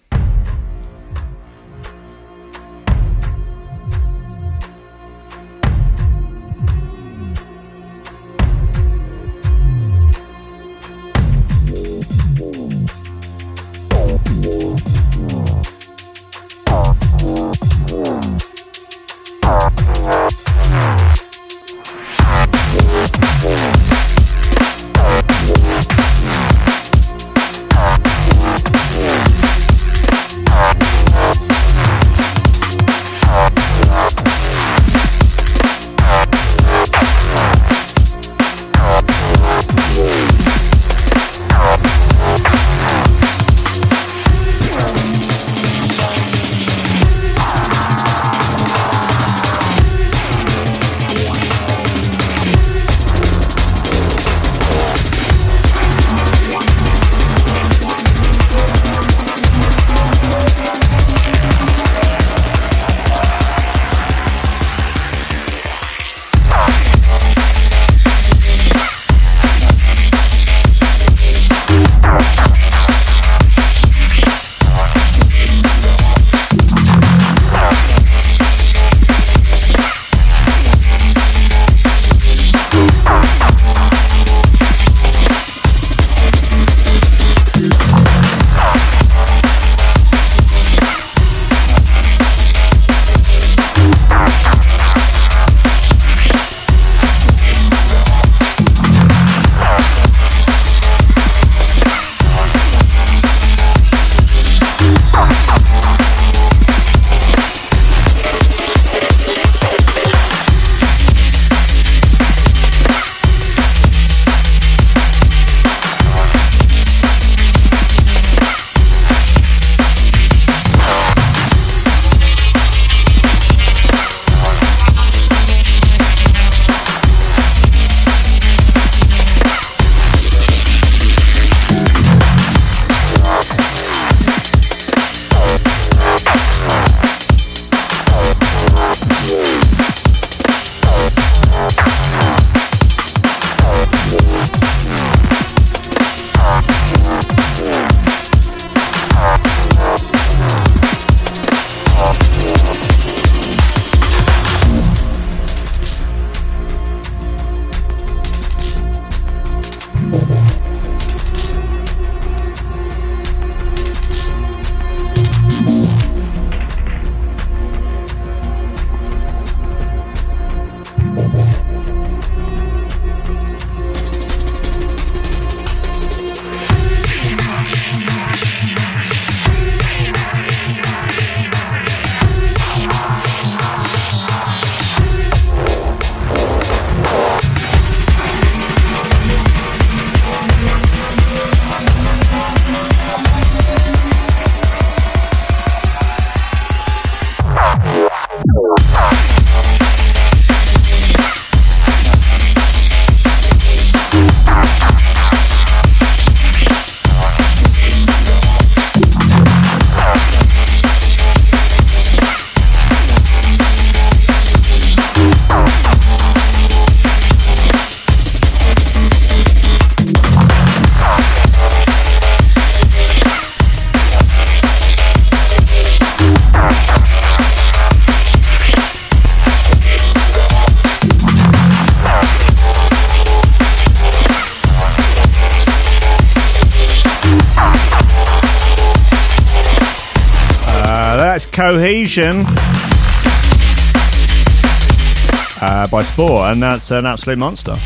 [245.61, 247.77] Uh, by Spore, and that's an absolute monster.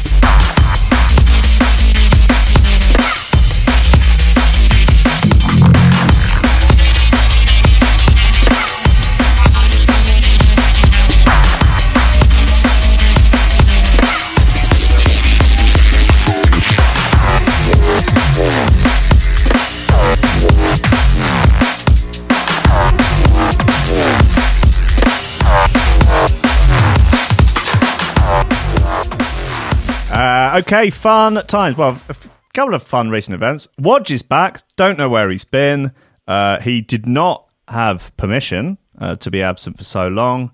[30.61, 31.77] Okay, fun times.
[31.77, 32.17] Well, a
[32.53, 33.69] couple of fun recent events.
[33.79, 34.63] Wodge is back.
[34.77, 35.93] Don't know where he's been.
[36.29, 40.53] Uh, he did not have permission uh, to be absent for so long.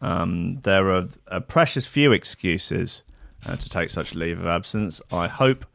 [0.00, 3.02] Um, there are a precious few excuses
[3.46, 5.00] uh, to take such leave of absence.
[5.10, 5.66] I hope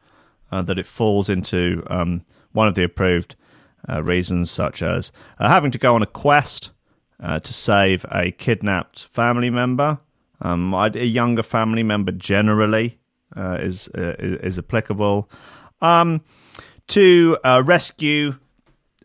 [0.50, 3.36] uh, that it falls into um, one of the approved
[3.88, 6.70] uh, reasons, such as uh, having to go on a quest
[7.20, 9.98] to save a kidnapped family member.
[10.40, 12.98] Um, a younger family member generally
[13.36, 15.30] uh, is, uh, is applicable.
[15.80, 16.22] Um,
[16.88, 18.36] to uh, rescue,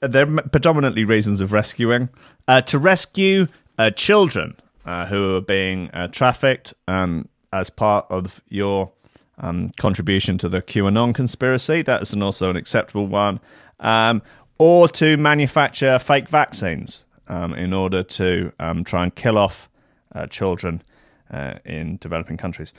[0.02, 2.10] uh, they're predominantly reasons of rescuing.
[2.48, 3.48] To rescue
[3.96, 8.92] children who are being trafficked um, as part of your
[9.38, 11.82] um, contribution to the QAnon conspiracy.
[11.82, 13.40] That is an, also an acceptable one.
[13.80, 14.22] Um,
[14.58, 19.70] or to manufacture fake vaccines um, in order to um, try and kill off
[20.14, 20.84] uh, children
[21.32, 22.74] uh, in developing countries.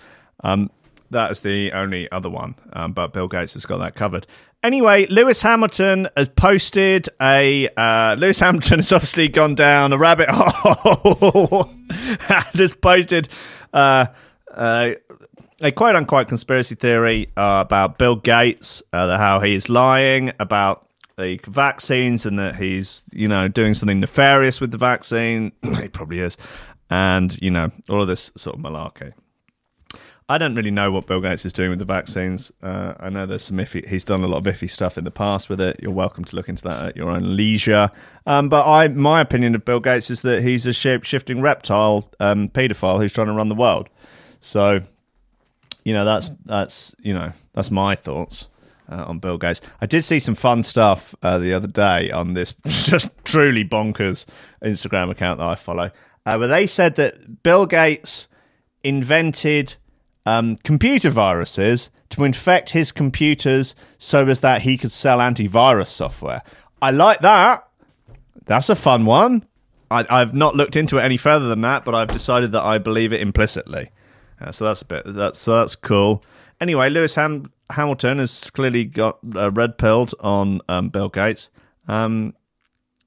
[1.12, 4.26] That is the only other one, um, but Bill Gates has got that covered.
[4.62, 7.68] Anyway, Lewis Hamilton has posted a.
[7.76, 13.28] Uh, Lewis Hamilton has obviously gone down a rabbit hole and has posted
[13.74, 14.06] uh,
[14.54, 14.92] uh,
[15.60, 20.88] a quote unquote conspiracy theory uh, about Bill Gates, uh, how he is lying about
[21.18, 25.52] the vaccines and that he's, you know, doing something nefarious with the vaccine.
[25.62, 26.38] he probably is.
[26.88, 29.12] And, you know, all of this sort of malarkey.
[30.28, 32.52] I don't really know what Bill Gates is doing with the vaccines.
[32.62, 33.86] Uh, I know there's some iffy.
[33.86, 35.80] He's done a lot of iffy stuff in the past with it.
[35.82, 37.90] You're welcome to look into that at your own leisure.
[38.26, 42.10] Um, but I, my opinion of Bill Gates is that he's a shape shifting reptile
[42.20, 43.88] um, paedophile who's trying to run the world.
[44.40, 44.80] So,
[45.84, 48.48] you know, that's that's you know that's my thoughts
[48.88, 49.60] uh, on Bill Gates.
[49.80, 54.26] I did see some fun stuff uh, the other day on this just truly bonkers
[54.64, 55.90] Instagram account that I follow,
[56.26, 58.28] uh, where they said that Bill Gates
[58.84, 59.76] invented
[60.26, 66.42] um, computer viruses to infect his computers so as that he could sell antivirus software.
[66.80, 67.66] I like that.
[68.46, 69.46] That's a fun one.
[69.90, 72.78] I, I've not looked into it any further than that, but I've decided that I
[72.78, 73.90] believe it implicitly.
[74.40, 76.24] Uh, so that's a bit that's so that's cool.
[76.60, 81.50] Anyway, Lewis Ham- Hamilton has clearly got uh, red pilled on um, Bill Gates.
[81.88, 82.34] Um,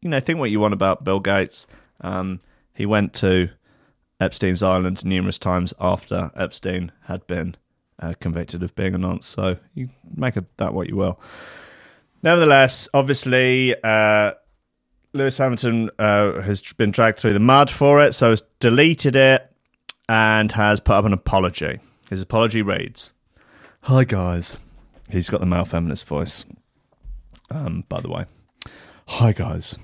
[0.02, 1.68] you know, think what you want about Bill Gates.
[2.02, 2.42] Um,
[2.74, 3.50] he went to
[4.20, 7.56] Epstein's Island numerous times after Epstein had been
[8.00, 9.26] uh, convicted of being a nonce.
[9.26, 11.20] So you make that what you will.
[12.24, 14.34] Nevertheless, obviously, uh,
[15.14, 19.52] Lewis Hamilton uh, has been dragged through the mud for it, so has deleted it
[20.10, 21.80] and has put up an apology.
[22.10, 23.12] His apology reads
[23.82, 24.60] Hi, guys.
[25.10, 26.46] He's got the male feminist voice,
[27.52, 28.26] um, by the way.
[29.08, 29.78] Hi, guys.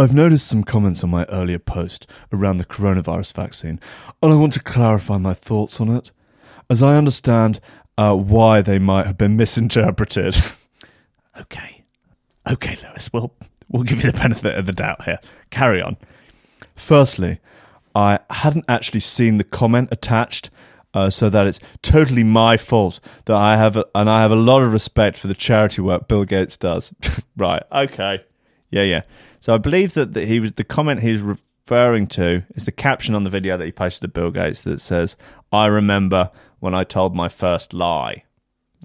[0.00, 3.78] I've noticed some comments on my earlier post around the coronavirus vaccine,
[4.22, 6.10] and I want to clarify my thoughts on it,
[6.70, 7.60] as I understand
[7.98, 10.36] uh, why they might have been misinterpreted.
[11.40, 11.84] okay.
[12.48, 13.34] Okay, Lewis, we'll,
[13.68, 15.18] we'll give you the benefit of the doubt here.
[15.50, 15.98] Carry on.
[16.74, 17.38] Firstly,
[17.94, 20.48] I hadn't actually seen the comment attached,
[20.94, 24.36] uh, so that it's totally my fault that I have, a, and I have a
[24.36, 26.94] lot of respect for the charity work Bill Gates does.
[27.36, 27.62] right?
[27.70, 28.24] Okay.
[28.70, 29.02] Yeah, yeah.
[29.40, 33.14] So I believe that he was the comment he was referring to is the caption
[33.14, 35.16] on the video that he posted to Bill Gates that says,
[35.52, 38.24] "I remember when I told my first lie."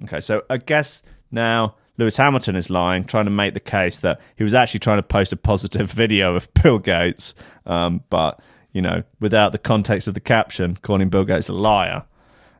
[0.04, 4.20] Okay, so I guess now Lewis Hamilton is lying, trying to make the case that
[4.36, 7.34] he was actually trying to post a positive video of Bill Gates,
[7.64, 8.40] um, but
[8.72, 12.04] you know, without the context of the caption, calling Bill Gates a liar,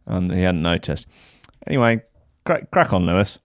[0.07, 1.07] and he hadn't noticed.
[1.67, 2.03] Anyway,
[2.45, 3.39] crack, crack on, Lewis.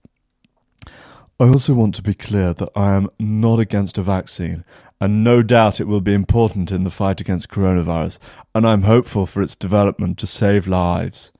[1.42, 4.64] I also want to be clear that I am not against a vaccine,
[5.00, 8.20] and no doubt it will be important in the fight against coronavirus,
[8.54, 11.32] and I'm hopeful for its development to save lives.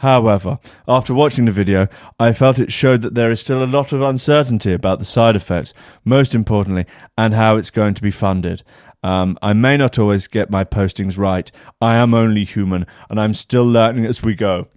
[0.00, 1.88] However, after watching the video,
[2.18, 5.36] I felt it showed that there is still a lot of uncertainty about the side
[5.36, 5.72] effects,
[6.04, 6.84] most importantly,
[7.16, 8.62] and how it's going to be funded.
[9.02, 11.50] Um, I may not always get my postings right.
[11.80, 14.68] I am only human, and I'm still learning as we go.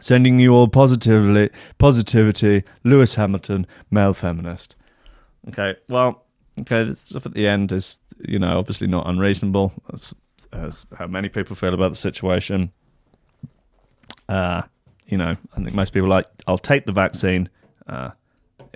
[0.00, 4.76] Sending you all positively, positivity, Lewis Hamilton, male feminist.
[5.48, 6.24] Okay, well,
[6.60, 9.72] okay, this stuff at the end is, you know, obviously not unreasonable.
[9.90, 10.14] That's,
[10.96, 12.70] how many people feel about the situation.
[14.28, 14.62] Uh,
[15.06, 17.48] you know, I think most people like, I'll take the vaccine
[17.88, 18.10] uh,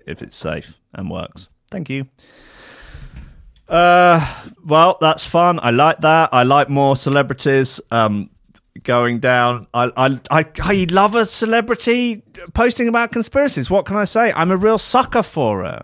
[0.07, 1.49] if it's safe and works.
[1.70, 2.09] Thank you.
[3.68, 5.61] Uh, well, that's fun.
[5.62, 6.31] I like that.
[6.33, 8.29] I like more celebrities um,
[8.83, 9.66] going down.
[9.75, 12.23] I, I, I, I love a celebrity
[12.55, 13.70] posting about conspiracies.
[13.70, 14.33] What can I say?
[14.33, 15.83] I'm a real sucker for it.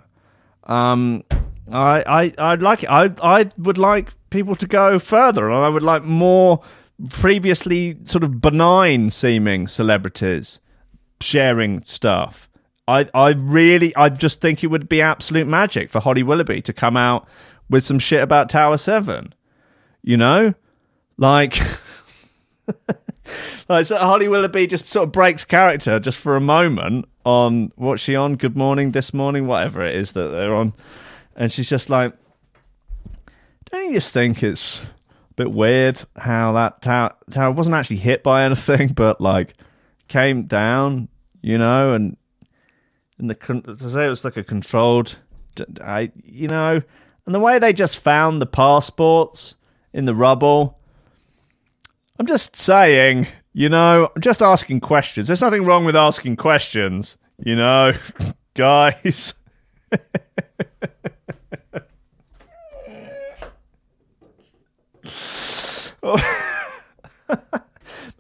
[0.65, 1.25] Um,
[1.71, 2.91] I, I, I'd like it.
[2.91, 6.63] I, I would like people to go further, and I would like more
[7.11, 10.61] previously sort of benign seeming celebrities
[11.21, 12.49] sharing stuff.
[12.87, 16.73] I I really I just think it would be absolute magic for Holly Willoughby to
[16.73, 17.29] come out
[17.69, 19.35] with some shit about Tower Seven.
[20.03, 20.55] You know,
[21.17, 21.59] like.
[23.69, 28.03] Like, so Holly Willoughby just sort of breaks character just for a moment on what's
[28.03, 28.37] she on?
[28.37, 30.73] Good morning, this morning, whatever it is that they're on,
[31.37, 32.15] and she's just like,
[33.71, 38.23] don't you just think it's a bit weird how that tower, tower wasn't actually hit
[38.23, 39.53] by anything, but like
[40.09, 41.09] came down,
[41.43, 42.17] you know, and
[43.19, 45.19] and the to say it was like a controlled,
[45.83, 46.81] I you know,
[47.27, 49.57] and the way they just found the passports
[49.93, 50.78] in the rubble.
[52.19, 55.29] I'm just saying, you know, I'm just asking questions.
[55.29, 57.93] There's nothing wrong with asking questions, you know,
[58.55, 59.35] guys.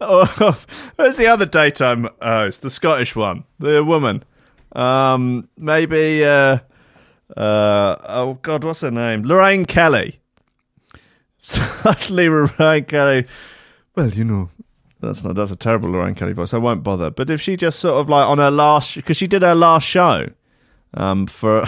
[0.00, 0.60] oh,
[0.96, 2.62] where's the other daytime host?
[2.62, 4.22] The Scottish one, the woman.
[4.72, 6.24] Um, maybe.
[6.24, 6.58] Uh,
[7.36, 9.24] uh, oh God, what's her name?
[9.24, 10.20] Lorraine Kelly.
[11.40, 13.26] Suddenly, Lorraine Kelly.
[13.98, 14.48] Well, you know,
[15.00, 16.54] that's not that's a terrible Lorraine Kelly voice.
[16.54, 17.10] I won't bother.
[17.10, 19.88] But if she just sort of like on her last because she did her last
[19.88, 20.28] show,
[20.94, 21.64] um, for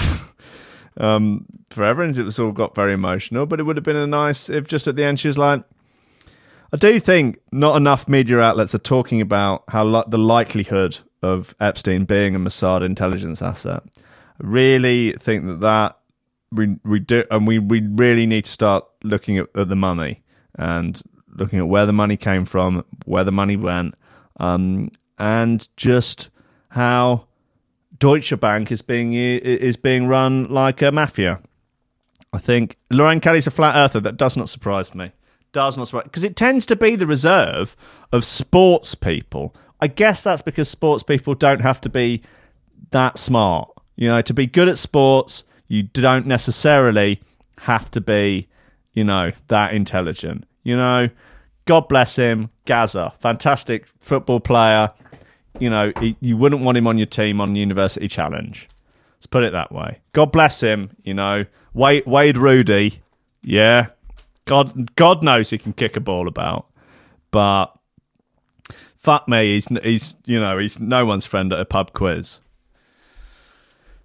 [0.97, 3.47] um for everyone, it was all got very emotional.
[3.47, 5.65] But it would have been a nice if just at the end she was like,
[6.73, 11.53] I do think not enough media outlets are talking about how li- the likelihood of
[11.59, 13.83] Epstein being a Mossad intelligence asset.
[13.97, 14.03] I
[14.39, 15.99] really think that that
[16.53, 20.23] we we do, and we we really need to start looking at, at the money
[20.55, 21.03] and
[21.35, 23.95] looking at where the money came from, where the money went,
[24.39, 26.31] um, and just
[26.71, 27.27] how
[27.99, 31.41] Deutsche Bank is being is being run like a mafia.
[32.33, 34.01] I think Lorraine Kelly's a flat earther.
[34.01, 35.13] That does not surprise me.
[35.53, 37.77] Does not surprise because it tends to be the reserve
[38.13, 39.55] of sports people.
[39.81, 42.23] I guess that's because sports people don't have to be
[42.91, 43.71] that smart.
[43.97, 47.21] You know, to be good at sports, you don't necessarily
[47.63, 48.49] have to be,
[48.95, 50.45] you know, that intelligent.
[50.71, 51.09] You know,
[51.65, 54.93] God bless him, Gazza, fantastic football player.
[55.59, 58.69] You know, he, you wouldn't want him on your team on University Challenge.
[59.17, 59.99] Let's put it that way.
[60.13, 60.91] God bless him.
[61.03, 61.45] You know,
[61.75, 63.03] Wade, Wayne Rooney,
[63.43, 63.89] yeah.
[64.45, 66.69] God, God knows he can kick a ball about,
[67.33, 67.77] but
[68.97, 72.41] fuck me, he's he's you know he's no one's friend at a pub quiz.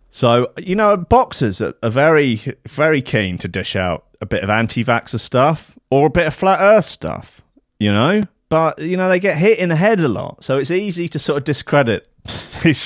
[0.09, 4.49] So you know, boxers are, are very very keen to dish out a bit of
[4.49, 7.41] anti-vaxxer stuff or a bit of flat Earth stuff,
[7.79, 8.23] you know.
[8.49, 11.19] But you know they get hit in the head a lot, so it's easy to
[11.19, 12.07] sort of discredit
[12.63, 12.83] these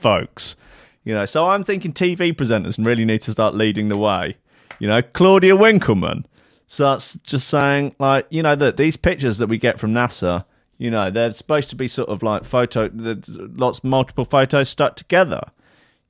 [0.00, 0.56] folks.
[1.04, 4.36] You know, so I'm thinking TV presenters really need to start leading the way.
[4.78, 6.26] You know, Claudia Winkleman
[6.66, 10.44] starts just saying like, you know, that these pictures that we get from NASA,
[10.78, 15.42] you know, they're supposed to be sort of like photo, lots multiple photos stuck together.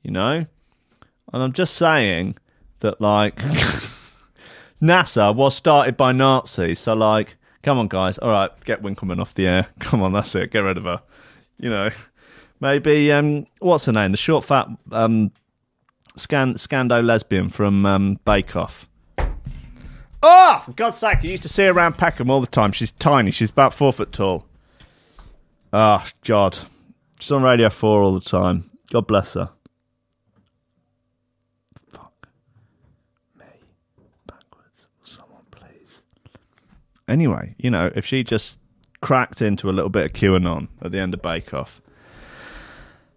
[0.03, 0.47] You know,
[1.33, 2.37] and I'm just saying
[2.80, 3.41] that like
[4.83, 9.33] NASA was started by Nazis, so like, come on, guys, all right, get Winkleman off
[9.33, 9.68] the air.
[9.78, 11.01] Come on, that's it, get rid of her.
[11.59, 11.91] You know,
[12.61, 14.11] maybe um, what's her name?
[14.11, 15.30] The short, fat um,
[16.16, 18.89] scan scando lesbian from um, Bake Off.
[20.24, 21.18] Oh, for God's sake!
[21.22, 22.72] I used to see her around Peckham all the time.
[22.72, 23.30] She's tiny.
[23.30, 24.47] She's about four foot tall.
[25.72, 26.59] Oh God,
[27.20, 28.70] she's on Radio Four all the time.
[28.91, 29.51] God bless her.
[37.12, 38.58] Anyway, you know, if she just
[39.02, 41.82] cracked into a little bit of QAnon at the end of Bake Off.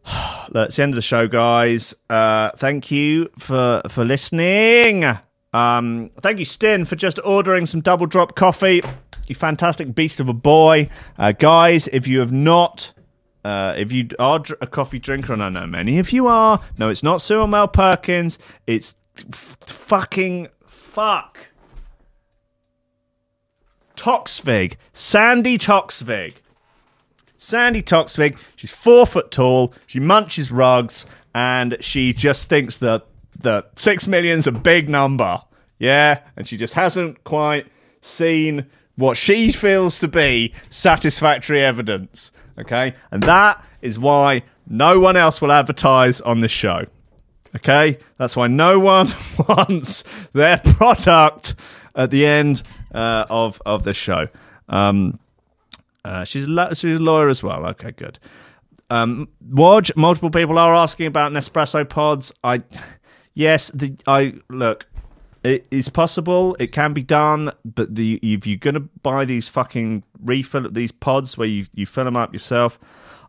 [0.51, 1.95] That's the end of the show, guys.
[2.09, 5.05] Uh, thank you for for listening.
[5.53, 8.81] Um, thank you, Stin, for just ordering some double drop coffee.
[9.27, 11.87] You fantastic beast of a boy, uh, guys.
[11.87, 12.91] If you have not,
[13.45, 16.89] uh, if you are a coffee drinker, and I know many of you are, no,
[16.89, 18.37] it's not Cyril Mel Perkins.
[18.67, 18.93] It's
[19.31, 21.37] f- fucking fuck.
[23.95, 26.35] Toksvig, Sandi Toksvig.
[27.37, 33.05] Sandi Toksvig, she's four foot tall, she munches rugs, and she just thinks that
[33.41, 35.41] that six million's a big number.
[35.77, 37.67] Yeah, and she just hasn't quite
[38.01, 38.65] seen
[38.95, 42.31] what she feels to be satisfactory evidence.
[42.57, 46.85] Okay, and that is why no one else will advertise on this show.
[47.55, 49.13] Okay, that's why no one
[49.49, 51.55] wants their product
[51.95, 52.63] at the end
[52.95, 54.27] uh, of of the show.
[54.69, 55.19] Um,
[56.03, 57.65] uh, she's a, she's a lawyer as well.
[57.67, 58.19] Okay, good.
[58.89, 59.27] Um,
[59.95, 62.33] multiple people are asking about Nespresso pods.
[62.43, 62.63] I
[63.33, 64.87] yes, the I look.
[65.43, 66.55] It is possible.
[66.59, 71.37] It can be done, but the if you're gonna buy these fucking refill these pods
[71.37, 72.79] where you you fill them up yourself,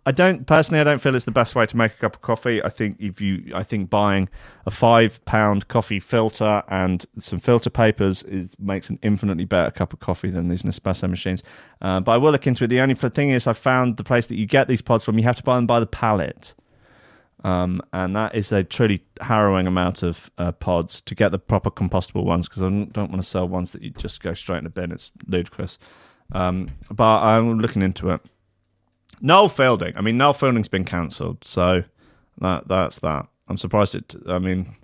[0.08, 0.80] I don't personally.
[0.80, 2.62] I don't feel it's the best way to make a cup of coffee.
[2.62, 4.28] I think if you, I think buying
[4.64, 9.92] a five pound coffee filter and some filter papers is makes an infinitely better cup
[9.92, 11.42] of coffee than these Nespresso machines.
[11.82, 12.68] Uh, but I will look into it.
[12.68, 15.18] The only thing is, I found the place that you get these pods from.
[15.18, 16.54] You have to buy them by the pallet.
[17.42, 21.70] Um, and that is a truly harrowing amount of uh, pods to get the proper
[21.70, 24.64] compostable ones because I don't, want to sell ones that you just go straight in
[24.64, 24.92] the bin.
[24.92, 25.78] It's ludicrous.
[26.32, 28.20] Um, but I'm looking into it.
[29.20, 29.96] Noel Fielding.
[29.96, 31.84] I mean, Noel Fielding's been cancelled, so
[32.38, 33.26] that that's that.
[33.48, 34.14] I'm surprised it.
[34.26, 34.74] I mean,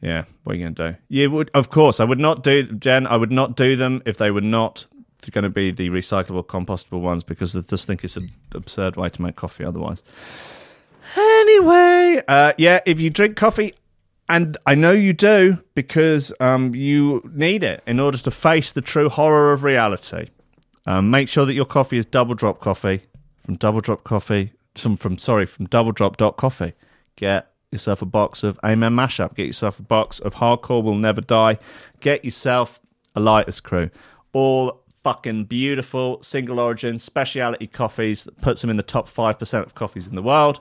[0.00, 0.98] yeah, what are you going to do?
[1.08, 3.06] You would, of course, I would not do Jen.
[3.06, 4.86] I would not do them if they were not
[5.30, 9.10] going to be the recyclable, compostable ones because I just think it's an absurd way
[9.10, 10.02] to make coffee otherwise.
[11.16, 13.74] Anyway, uh, yeah, if you drink coffee,
[14.28, 18.80] and I know you do because um, you need it in order to face the
[18.80, 20.28] true horror of reality.
[20.86, 23.02] Um, make sure that your coffee is double drop coffee
[23.50, 24.52] from double drop coffee.
[24.76, 26.74] Some from sorry from double drop coffee.
[27.16, 29.34] Get yourself a box of Amen Mashup.
[29.34, 31.58] Get yourself a box of Hardcore Will Never Die.
[31.98, 32.78] Get yourself
[33.16, 33.90] a Lighters Crew.
[34.32, 39.66] All fucking beautiful single origin speciality coffees that puts them in the top five percent
[39.66, 40.60] of coffees in the world.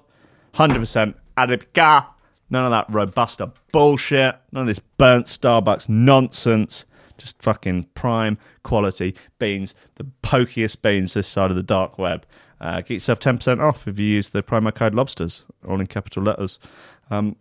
[0.55, 2.07] Hundred percent Arabica.
[2.49, 4.35] None of that Robusta bullshit.
[4.51, 6.85] None of this burnt Starbucks nonsense.
[7.19, 9.75] Just fucking prime quality beans.
[9.95, 12.25] The pokiest beans this side of the dark web.
[12.59, 16.23] Uh, get yourself 10% off if you use the promo code LOBSTERS, all in capital
[16.23, 16.59] letters.
[17.09, 17.35] Um,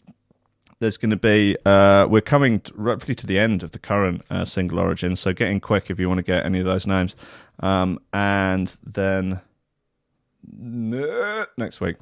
[0.80, 4.44] there's going to be, uh, we're coming roughly to the end of the current uh,
[4.44, 7.16] single origin, so get in quick if you want to get any of those names.
[7.58, 9.40] Um, and then
[10.52, 11.96] next week,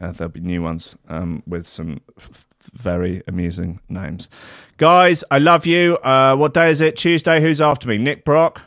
[0.00, 4.28] uh, there'll be new ones um, with some f- very amusing names.
[4.76, 5.96] Guys, I love you.
[5.98, 6.96] Uh, what day is it?
[6.96, 7.40] Tuesday.
[7.40, 7.98] Who's after me?
[7.98, 8.62] Nick Brock,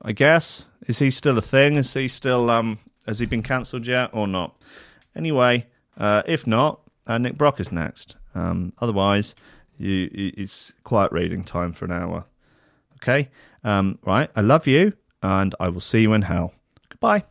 [0.00, 0.66] I guess.
[0.86, 1.76] Is he still a thing?
[1.76, 2.78] Is he still um?
[3.06, 4.56] Has he been cancelled yet or not?
[5.14, 8.16] Anyway, uh, if not, uh, Nick Brock is next.
[8.34, 9.34] Um, otherwise,
[9.78, 12.24] you, it's quiet reading time for an hour.
[12.96, 13.28] Okay.
[13.64, 14.30] Um, right.
[14.34, 14.92] I love you,
[15.22, 16.54] and I will see you in hell.
[16.88, 17.24] Goodbye.